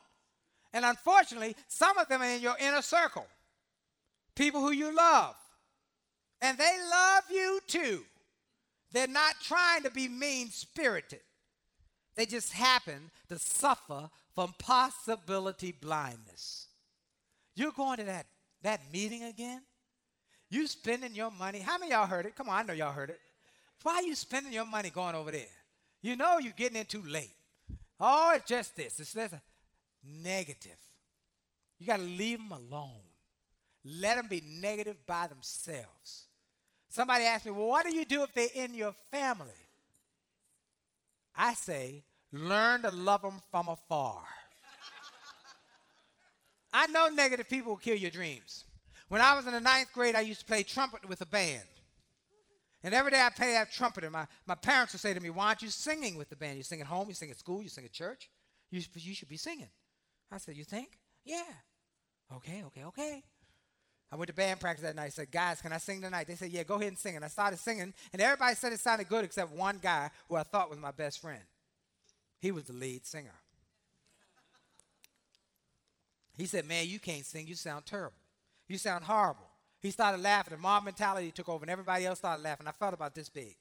[0.75, 3.27] And unfortunately, some of them are in your inner circle
[4.39, 5.35] people who you love.
[6.41, 8.05] And they love you too.
[8.93, 11.21] They're not trying to be mean spirited,
[12.15, 16.68] they just happen to suffer from possibility blindness.
[17.57, 18.26] You're going to that,
[18.62, 19.62] that meeting again?
[20.49, 21.59] You spending your money.
[21.59, 22.36] How many y'all heard it?
[22.36, 23.18] Come on, I know y'all heard it.
[23.82, 25.41] Why are you spending your money going over there?
[26.03, 27.34] You know you're getting in too late.
[27.99, 29.01] Oh, it's just this.
[29.01, 29.34] It's this.
[30.22, 30.78] Negative.
[31.80, 33.03] You got to leave them alone.
[33.84, 36.26] Let them be negative by themselves.
[36.89, 39.51] Somebody asked me, well, what do you do if they're in your family?
[41.34, 44.22] I say, Learn to love them from afar.
[46.72, 48.64] I know negative people will kill your dreams.
[49.09, 51.62] When I was in the ninth grade, I used to play trumpet with a band.
[52.85, 55.31] And every day I play that trumpet, and my, my parents would say to me,
[55.31, 56.59] Why aren't you singing with the band?
[56.59, 58.31] You sing at home, you sing at school, you sing at church.
[58.70, 59.70] You, you should be singing.
[60.31, 60.99] I said, You think?
[61.24, 61.43] Yeah.
[62.37, 63.22] Okay, okay, okay.
[64.12, 65.07] I went to band practice that night.
[65.07, 66.29] I said, Guys, can I sing tonight?
[66.29, 67.16] They said, Yeah, go ahead and sing.
[67.16, 70.45] And I started singing, and everybody said it sounded good except one guy who I
[70.45, 71.43] thought was my best friend.
[72.41, 73.34] He was the lead singer.
[76.36, 77.47] He said, Man, you can't sing.
[77.47, 78.16] You sound terrible.
[78.68, 79.49] You sound horrible.
[79.80, 80.55] He started laughing.
[80.55, 82.66] The mob mentality took over, and everybody else started laughing.
[82.66, 83.57] I felt about this big.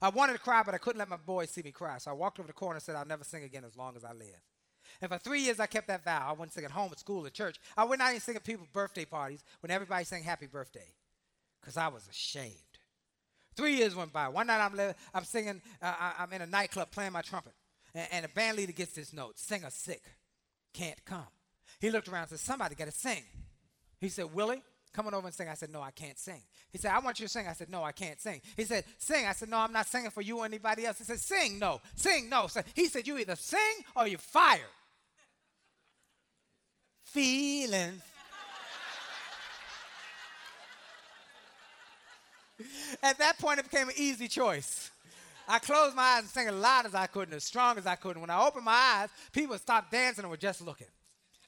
[0.00, 1.98] I wanted to cry, but I couldn't let my boys see me cry.
[1.98, 4.04] So I walked over the corner and said, I'll never sing again as long as
[4.04, 4.40] I live.
[5.00, 6.26] And for three years, I kept that vow.
[6.28, 7.60] I wouldn't sing at home, at school, at church.
[7.76, 10.94] I wouldn't even sing at people's birthday parties when everybody sang happy birthday
[11.60, 12.56] because I was ashamed.
[13.54, 14.28] Three years went by.
[14.28, 17.52] One night I'm, I'm singing, uh, I'm in a nightclub playing my trumpet
[17.94, 20.02] and, the band leader gets this note singer sick,
[20.72, 21.26] can't come.
[21.80, 23.22] He looked around and said, Somebody got to sing.
[24.00, 24.62] He said, Willie,
[24.92, 25.48] come on over and sing.
[25.48, 26.40] I said, no, I can't sing.
[26.70, 27.46] He said, I want you to sing.
[27.46, 28.40] I said, no, I can't sing.
[28.56, 29.26] He said, sing.
[29.26, 30.98] I said, no, I'm not singing for you or anybody else.
[30.98, 31.58] He said, sing.
[31.58, 32.28] No, sing.
[32.28, 32.48] No.
[32.74, 33.60] He said, you either sing
[33.96, 34.60] or you're fired.
[37.04, 38.02] Feelings.
[43.02, 44.91] At that point, it became an easy choice.
[45.48, 47.86] I closed my eyes and sang as loud as I could and as strong as
[47.86, 48.12] I could.
[48.12, 50.86] And when I opened my eyes, people stopped dancing and were just looking.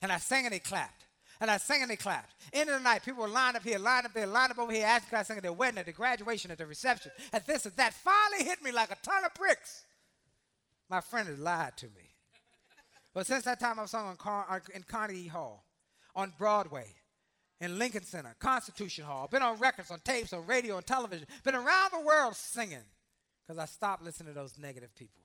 [0.03, 1.07] And I sang and they clapped.
[1.40, 2.30] And I sang and they clapped.
[2.53, 4.72] End of the night, people were lined up here, lined up there, lined up over
[4.72, 7.47] here, asking could I sing at their wedding, at their graduation, at their reception, at
[7.47, 7.92] this, at that.
[7.95, 9.84] Finally hit me like a ton of bricks.
[10.88, 12.14] My friend had lied to me.
[13.12, 15.64] But since that time, I've sung Car- in Carnegie Hall,
[16.14, 16.86] on Broadway,
[17.61, 19.28] in Lincoln Center, Constitution Hall.
[19.28, 21.26] Been on records, on tapes, on radio, on television.
[21.45, 22.82] Been around the world singing
[23.47, 25.22] because I stopped listening to those negative people.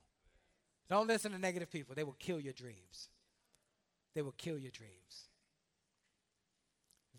[0.89, 3.09] Don't listen to negative people, they will kill your dreams.
[4.15, 5.27] They will kill your dreams.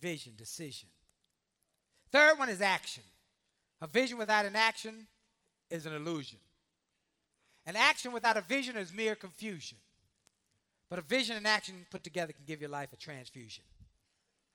[0.01, 0.88] Vision, decision.
[2.11, 3.05] Third one is action.
[3.80, 5.07] A vision without an action
[5.70, 6.38] is an illusion.
[7.66, 9.78] An action without a vision is mere confusion.
[10.88, 13.64] But a vision and action put together can give your life a transfusion.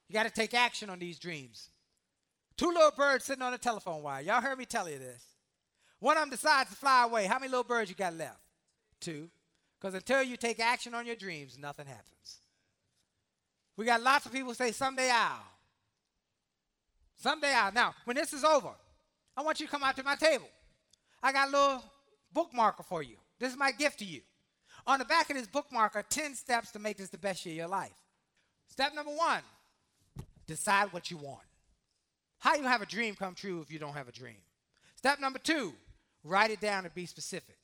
[0.09, 1.69] You got to take action on these dreams.
[2.57, 4.21] Two little birds sitting on a telephone wire.
[4.21, 5.23] Y'all heard me tell you this.
[5.99, 7.25] One of them decides to fly away.
[7.25, 8.39] How many little birds you got left?
[8.99, 9.29] Two.
[9.79, 12.39] Because until you take action on your dreams, nothing happens.
[13.77, 15.43] We got lots of people say, someday I'll.
[17.17, 17.71] Someday I'll.
[17.71, 18.69] Now, when this is over,
[19.35, 20.49] I want you to come out to my table.
[21.21, 21.83] I got a little
[22.35, 23.17] bookmarker for you.
[23.39, 24.21] This is my gift to you.
[24.87, 27.53] On the back of this bookmark are 10 steps to make this the best year
[27.53, 27.95] of your life.
[28.67, 29.41] Step number one
[30.47, 31.41] decide what you want.
[32.39, 34.37] How you have a dream come true if you don't have a dream?
[34.95, 35.73] Step number two
[36.26, 37.57] write it down and be specific.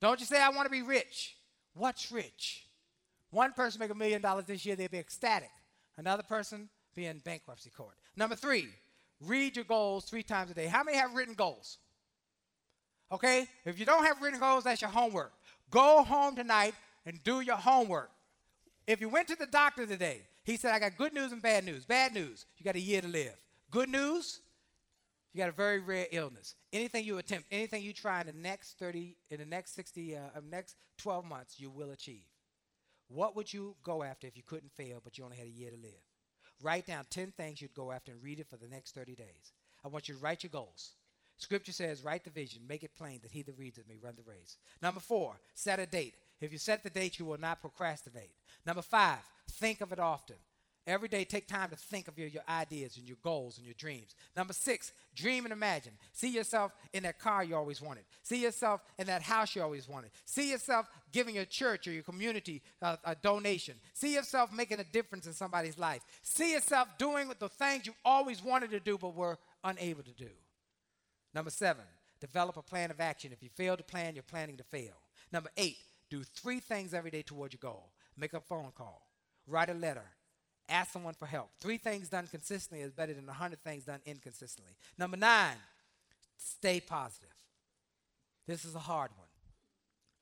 [0.00, 1.36] Don't just say, I want to be rich.
[1.72, 2.66] What's rich?
[3.30, 5.50] One person make a million dollars this year, they'd be ecstatic.
[5.96, 7.94] Another person be in bankruptcy court.
[8.16, 8.68] Number three,
[9.20, 10.66] read your goals three times a day.
[10.66, 11.78] How many have written goals?
[13.10, 13.46] Okay?
[13.64, 15.32] If you don't have written goals, that's your homework.
[15.70, 16.74] Go home tonight
[17.04, 18.10] and do your homework.
[18.86, 21.64] If you went to the doctor today, he said, I got good news and bad
[21.64, 21.84] news.
[21.84, 23.34] Bad news, you got a year to live.
[23.70, 24.40] Good news,
[25.36, 26.54] you got a very rare illness.
[26.72, 30.20] Anything you attempt, anything you try in the next 30, in the next 60, uh,
[30.50, 32.24] next 12 months, you will achieve.
[33.08, 35.70] What would you go after if you couldn't fail, but you only had a year
[35.70, 36.00] to live?
[36.62, 39.52] Write down 10 things you'd go after and read it for the next 30 days.
[39.84, 40.92] I want you to write your goals.
[41.36, 44.14] Scripture says, write the vision, make it plain that he that reads it may run
[44.16, 44.56] the race.
[44.80, 46.14] Number four, set a date.
[46.40, 48.32] If you set the date, you will not procrastinate.
[48.64, 49.18] Number five,
[49.50, 50.36] think of it often.
[50.86, 53.74] Every day, take time to think of your, your ideas and your goals and your
[53.74, 54.14] dreams.
[54.36, 55.92] Number six, dream and imagine.
[56.12, 58.04] See yourself in that car you always wanted.
[58.22, 60.10] See yourself in that house you always wanted.
[60.24, 63.74] See yourself giving your church or your community a, a donation.
[63.94, 66.02] See yourself making a difference in somebody's life.
[66.22, 70.30] See yourself doing the things you always wanted to do but were unable to do.
[71.34, 71.84] Number seven,
[72.20, 73.32] develop a plan of action.
[73.32, 74.94] If you fail to plan, you're planning to fail.
[75.32, 75.78] Number eight,
[76.10, 77.90] do three things every day toward your goal.
[78.16, 79.02] Make a phone call,
[79.48, 80.04] write a letter,
[80.68, 81.50] ask someone for help.
[81.60, 84.72] Three things done consistently is better than a 100 things done inconsistently.
[84.98, 85.56] Number nine,
[86.36, 87.34] stay positive.
[88.46, 89.26] This is a hard one.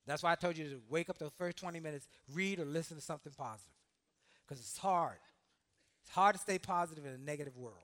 [0.06, 2.96] That's why I told you to wake up those first 20 minutes, read or listen
[2.96, 3.72] to something positive.
[4.46, 5.16] Because it's hard.
[6.02, 7.78] It's hard to stay positive in a negative world.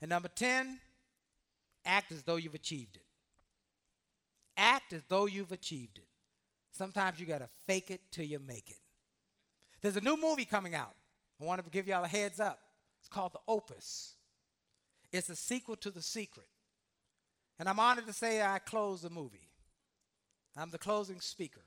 [0.00, 0.78] And number 10,
[1.84, 3.04] act as though you've achieved it.
[4.56, 6.06] Act as though you've achieved it.
[6.70, 8.78] Sometimes you got to fake it till you make it.
[9.80, 10.94] There's a new movie coming out.
[11.42, 12.60] I want to give y'all a heads up.
[13.00, 14.14] It's called The Opus.
[15.12, 16.46] It's a sequel to The Secret.
[17.58, 19.48] And I'm honored to say I closed the movie.
[20.56, 21.62] I'm the closing speaker.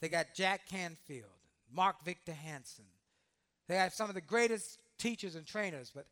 [0.00, 1.30] They got Jack Canfield,
[1.72, 2.84] Mark Victor Hansen.
[3.66, 6.06] They have some of the greatest teachers and trainers, but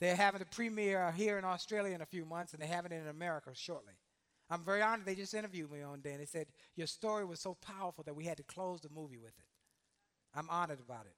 [0.00, 3.02] they're having the premiere here in Australia in a few months, and they're having it
[3.02, 3.92] in America shortly.
[4.48, 5.06] I'm very honored.
[5.06, 6.46] They just interviewed me on day, and they said,
[6.76, 9.44] Your story was so powerful that we had to close the movie with it.
[10.34, 11.14] I'm honored about it.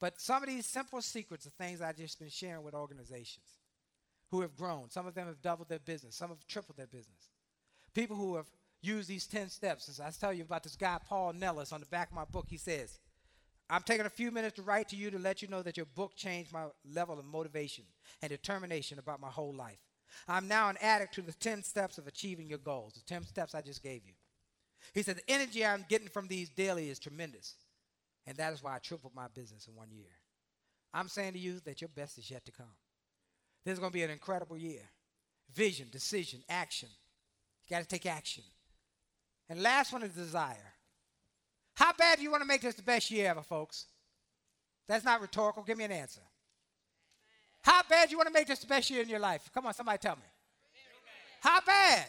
[0.00, 3.46] But some of these simple secrets are things I've just been sharing with organizations
[4.30, 4.88] who have grown.
[4.90, 7.28] Some of them have doubled their business, some have tripled their business.
[7.94, 8.46] People who have
[8.82, 9.88] used these 10 steps.
[9.88, 12.46] As I tell you about this guy, Paul Nellis, on the back of my book,
[12.48, 12.98] he says,
[13.68, 15.86] I'm taking a few minutes to write to you to let you know that your
[15.86, 17.84] book changed my level of motivation
[18.22, 19.78] and determination about my whole life.
[20.26, 23.54] I'm now an addict to the 10 steps of achieving your goals, the 10 steps
[23.54, 24.12] I just gave you.
[24.92, 27.54] He said, The energy I'm getting from these daily is tremendous.
[28.26, 30.10] And that is why I tripled my business in one year.
[30.92, 32.74] I'm saying to you that your best is yet to come.
[33.64, 34.82] This is going to be an incredible year.
[35.54, 36.88] Vision, decision, action.
[37.66, 38.44] You got to take action.
[39.48, 40.74] And last one is desire.
[41.74, 43.86] How bad do you want to make this the best year ever, folks?
[44.86, 45.62] That's not rhetorical.
[45.62, 46.20] Give me an answer.
[47.62, 49.50] How bad do you want to make this the best year in your life?
[49.52, 50.22] Come on, somebody tell me.
[51.40, 52.06] How bad?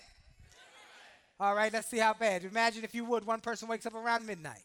[1.40, 2.44] All right, let's see how bad.
[2.44, 4.64] Imagine if you would, one person wakes up around midnight,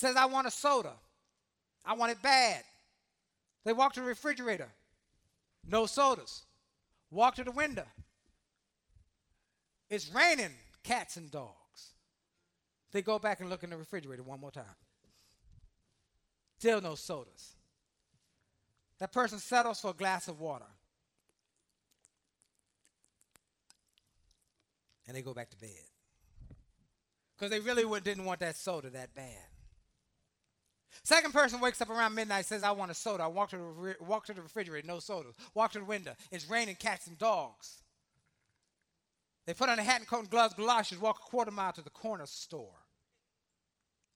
[0.00, 0.92] says, I want a soda.
[1.84, 2.62] I want it bad.
[3.64, 4.68] They walk to the refrigerator.
[5.68, 6.42] No sodas.
[7.10, 7.86] Walk to the window.
[9.88, 10.52] It's raining
[10.82, 11.92] cats and dogs.
[12.92, 14.64] They go back and look in the refrigerator one more time.
[16.58, 17.54] Still no sodas.
[18.98, 20.66] That person settles for a glass of water.
[25.06, 25.70] And they go back to bed.
[27.36, 29.49] Because they really didn't want that soda that bad.
[31.02, 33.24] Second person wakes up around midnight, says, I want a soda.
[33.24, 35.34] I walk to, the, walk to the refrigerator, no sodas.
[35.54, 37.82] Walk to the window, it's raining cats and dogs.
[39.46, 41.82] They put on a hat and coat and gloves, galoshes, walk a quarter mile to
[41.82, 42.78] the corner store.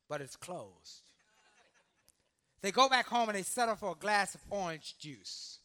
[0.09, 1.02] But it's closed.
[2.60, 5.59] They go back home and they settle for a glass of orange juice.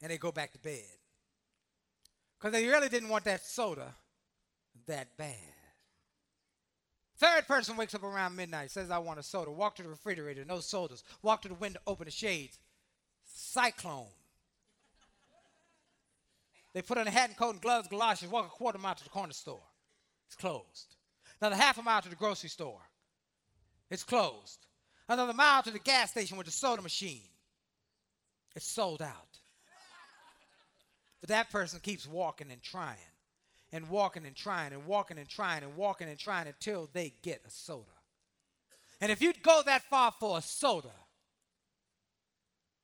[0.00, 0.84] And they go back to bed.
[2.38, 3.94] Because they really didn't want that soda
[4.86, 5.57] that bad.
[7.18, 9.50] Third person wakes up around midnight, says, I want a soda.
[9.50, 11.02] Walk to the refrigerator, no sodas.
[11.22, 12.58] Walk to the window, open the shades.
[13.24, 14.06] Cyclone.
[16.74, 19.02] They put on a hat and coat and gloves, galoshes, walk a quarter mile to
[19.02, 19.62] the corner store.
[20.26, 20.94] It's closed.
[21.40, 22.80] Another half a mile to the grocery store.
[23.90, 24.66] It's closed.
[25.08, 27.22] Another mile to the gas station with the soda machine.
[28.54, 29.38] It's sold out.
[31.20, 32.96] But that person keeps walking and trying
[33.72, 37.42] and walking and trying and walking and trying and walking and trying until they get
[37.46, 37.84] a soda.
[39.00, 40.92] And if you'd go that far for a soda,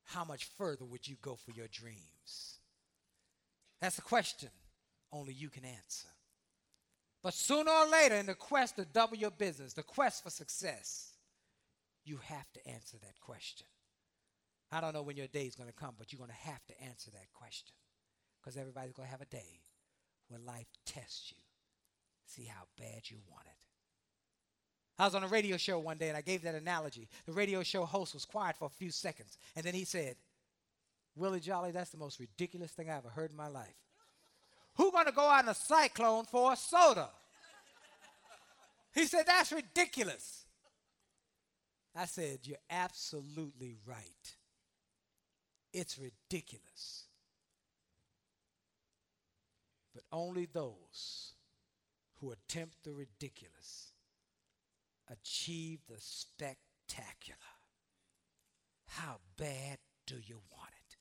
[0.05, 2.59] how much further would you go for your dreams?
[3.81, 4.51] That's a question
[5.13, 6.09] only you can answer.
[7.23, 11.15] But sooner or later, in the quest to double your business, the quest for success,
[12.05, 13.67] you have to answer that question.
[14.71, 16.65] I don't know when your day is going to come, but you're going to have
[16.67, 17.75] to answer that question
[18.41, 19.61] because everybody's going to have a day
[20.29, 21.43] when life tests you.
[22.27, 23.53] See how bad you want it.
[24.99, 27.09] I was on a radio show one day and I gave that analogy.
[27.27, 30.17] The radio show host was quiet for a few seconds and then he said,
[31.17, 33.75] Willie Jolley, that's the most ridiculous thing I ever heard in my life.
[34.77, 37.09] Who gonna go out in a cyclone for a soda?
[38.95, 40.45] He said, That's ridiculous.
[41.97, 44.37] I said, You're absolutely right.
[45.73, 47.05] It's ridiculous.
[49.93, 51.35] But only those
[52.21, 53.93] who attempt the ridiculous
[55.11, 57.39] achieve the spectacular.
[58.87, 60.97] How bad do you want it?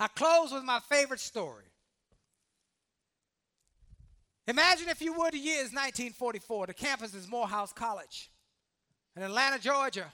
[0.00, 1.64] I close with my favorite story.
[4.48, 6.66] Imagine, if you would, the year is 1944.
[6.68, 8.30] The campus is Morehouse College
[9.16, 10.12] in Atlanta, Georgia.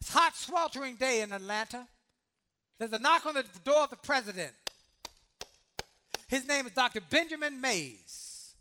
[0.00, 1.86] It's hot, sweltering day in Atlanta.
[2.78, 4.52] There's a knock on the door of the president.
[6.30, 7.00] His name is Dr.
[7.10, 8.54] Benjamin Mays.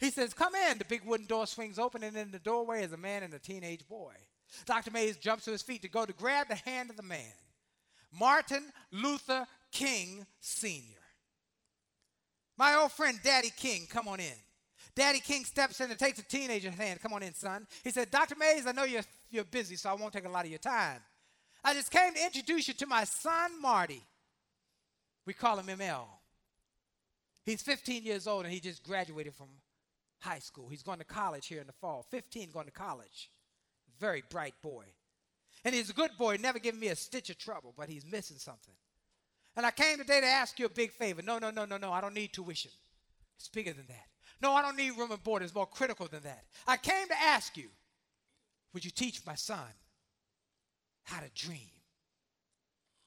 [0.00, 0.78] He says, Come in.
[0.78, 3.38] The big wooden door swings open, and in the doorway is a man and a
[3.38, 4.12] teenage boy.
[4.66, 4.90] Dr.
[4.90, 7.32] Mays jumps to his feet to go to grab the hand of the man,
[8.18, 10.98] Martin Luther King Sr.
[12.58, 14.34] My old friend Daddy King, come on in.
[14.96, 17.00] Daddy King steps in and takes a teenager's hand.
[17.00, 17.68] Come on in, son.
[17.84, 18.34] He said, Dr.
[18.34, 20.98] Mays, I know you're, you're busy, so I won't take a lot of your time.
[21.64, 24.02] I just came to introduce you to my son, Marty.
[25.24, 26.04] We call him ML.
[27.44, 29.48] He's 15 years old and he just graduated from
[30.20, 30.68] high school.
[30.68, 32.06] He's going to college here in the fall.
[32.10, 33.30] 15 going to college.
[33.98, 34.84] Very bright boy.
[35.64, 38.38] And he's a good boy, never giving me a stitch of trouble, but he's missing
[38.38, 38.74] something.
[39.56, 41.22] And I came today to ask you a big favor.
[41.22, 41.92] No, no, no, no, no.
[41.92, 42.70] I don't need tuition.
[43.38, 44.06] It's bigger than that.
[44.40, 45.42] No, I don't need room and board.
[45.42, 46.44] It's more critical than that.
[46.66, 47.68] I came to ask you,
[48.72, 49.58] would you teach my son
[51.04, 51.70] how to dream?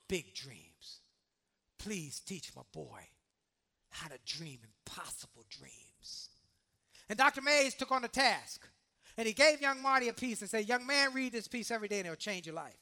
[0.07, 0.99] Big dreams.
[1.79, 2.99] Please teach my boy
[3.95, 6.29] how to dream impossible dreams.
[7.09, 7.41] And Dr.
[7.41, 8.67] Mays took on the task.
[9.17, 11.87] And he gave young Marty a piece and said, Young man, read this piece every
[11.87, 12.75] day and it'll change your life.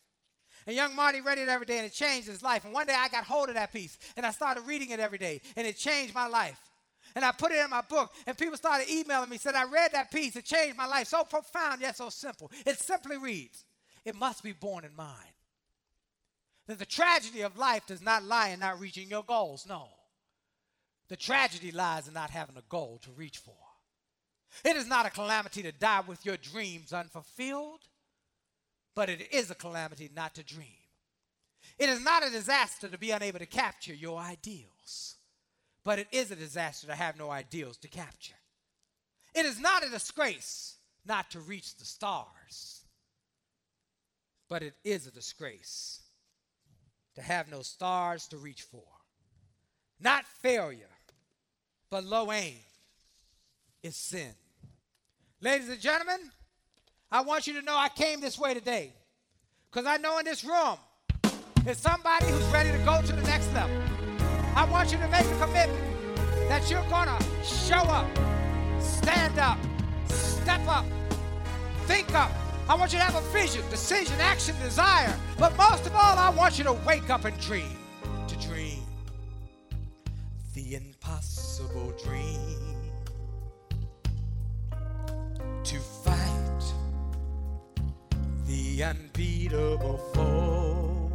[0.66, 2.66] And young Marty read it every day and it changed his life.
[2.66, 5.18] And one day I got hold of that piece and I started reading it every
[5.18, 6.60] day and it changed my life.
[7.16, 9.92] And I put it in my book and people started emailing me, said, I read
[9.92, 11.08] that piece, it changed my life.
[11.08, 12.50] So profound, yet so simple.
[12.66, 13.66] It simply reads,
[14.06, 15.18] It must be born in mind.
[16.68, 19.66] That the tragedy of life does not lie in not reaching your goals.
[19.68, 19.90] No.
[21.10, 23.56] The tragedy lies in not having a goal to reach for.
[24.64, 27.82] It is not a calamity to die with your dreams unfulfilled
[28.96, 30.68] but it is a calamity not to dream.
[31.80, 35.16] It is not a disaster to be unable to capture your ideals,
[35.84, 38.36] but it is a disaster to have no ideals to capture.
[39.34, 40.76] It is not a disgrace
[41.06, 42.82] not to reach the stars,
[44.50, 46.02] but it is a disgrace
[47.16, 48.84] to have no stars to reach for.
[50.00, 50.90] Not failure,
[51.94, 52.56] but low aim
[53.84, 54.32] is sin.
[55.42, 56.18] Ladies and gentlemen,
[57.12, 58.92] I want you to know I came this way today
[59.70, 60.78] because I know in this room
[61.68, 63.80] is somebody who's ready to go to the next level.
[64.56, 65.84] I want you to make a commitment
[66.50, 68.10] that you're going to show up,
[68.82, 69.60] stand up,
[70.08, 70.86] step up,
[71.86, 72.32] think up.
[72.68, 75.16] I want you to have a vision, decision, action, desire.
[75.38, 77.78] But most of all, I want you to wake up and dream.
[78.30, 78.82] To dream
[80.56, 82.92] the impossible dream.
[85.64, 86.74] To fight
[88.46, 91.12] the unbeatable foe.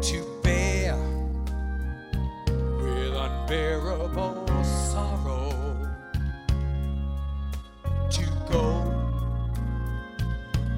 [0.00, 0.96] To bear
[2.80, 5.50] with unbearable sorrow.
[8.10, 8.82] To go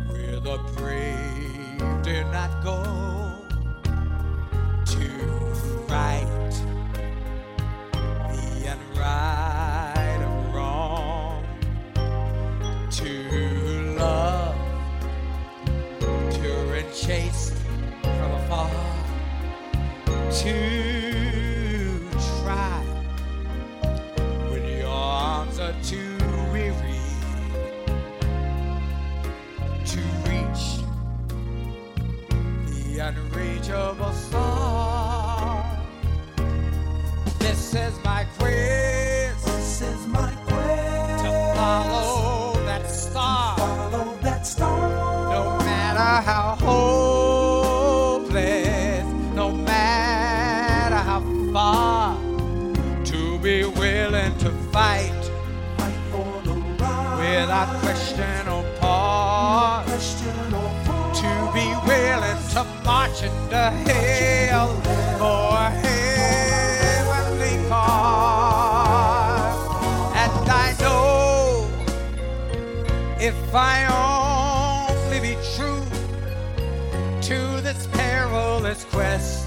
[0.08, 2.82] where the brave dare not go.
[4.86, 5.08] To
[5.88, 6.27] right
[20.39, 20.77] To
[63.19, 64.74] march into hell
[65.19, 69.59] for heavenly cause.
[70.15, 71.69] And I know
[73.20, 73.86] if I
[75.03, 75.82] only be true
[77.23, 79.47] to this perilous quest,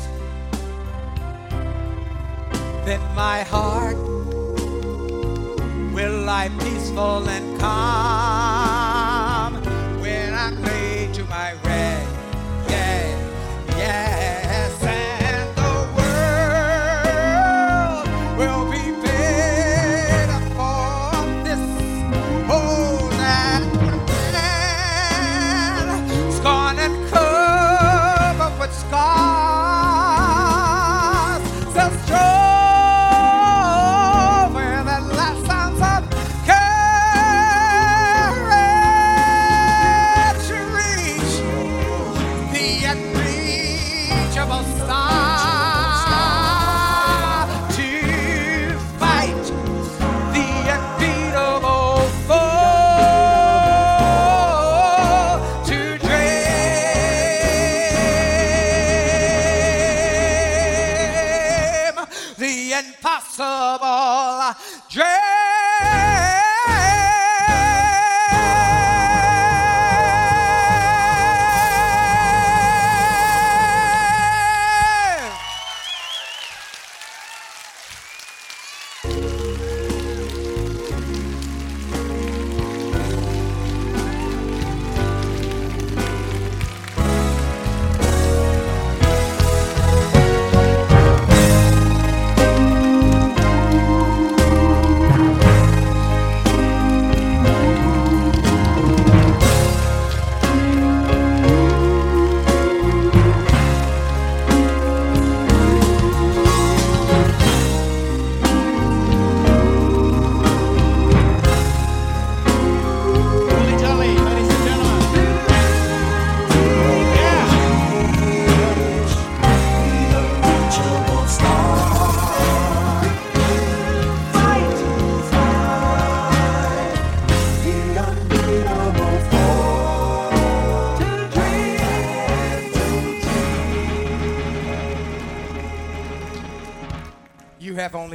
[2.85, 3.97] then my heart
[5.93, 8.60] will lie peaceful and calm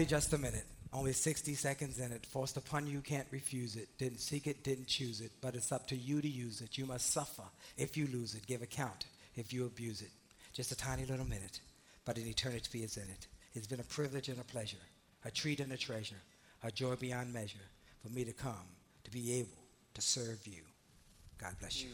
[0.06, 2.24] just a minute, only 60 seconds in it.
[2.26, 3.88] Forced upon you, can't refuse it.
[3.98, 6.78] Didn't seek it, didn't choose it, but it's up to you to use it.
[6.78, 7.42] You must suffer
[7.76, 8.46] if you lose it.
[8.46, 9.06] Give account
[9.36, 10.10] if you abuse it.
[10.52, 11.60] Just a tiny little minute,
[12.04, 13.26] but an eternity is in it.
[13.54, 14.76] It's been a privilege and a pleasure,
[15.24, 16.22] a treat and a treasure,
[16.62, 17.58] a joy beyond measure
[18.02, 18.54] for me to come
[19.04, 19.58] to be able
[19.94, 20.62] to serve you.
[21.38, 21.90] God bless you.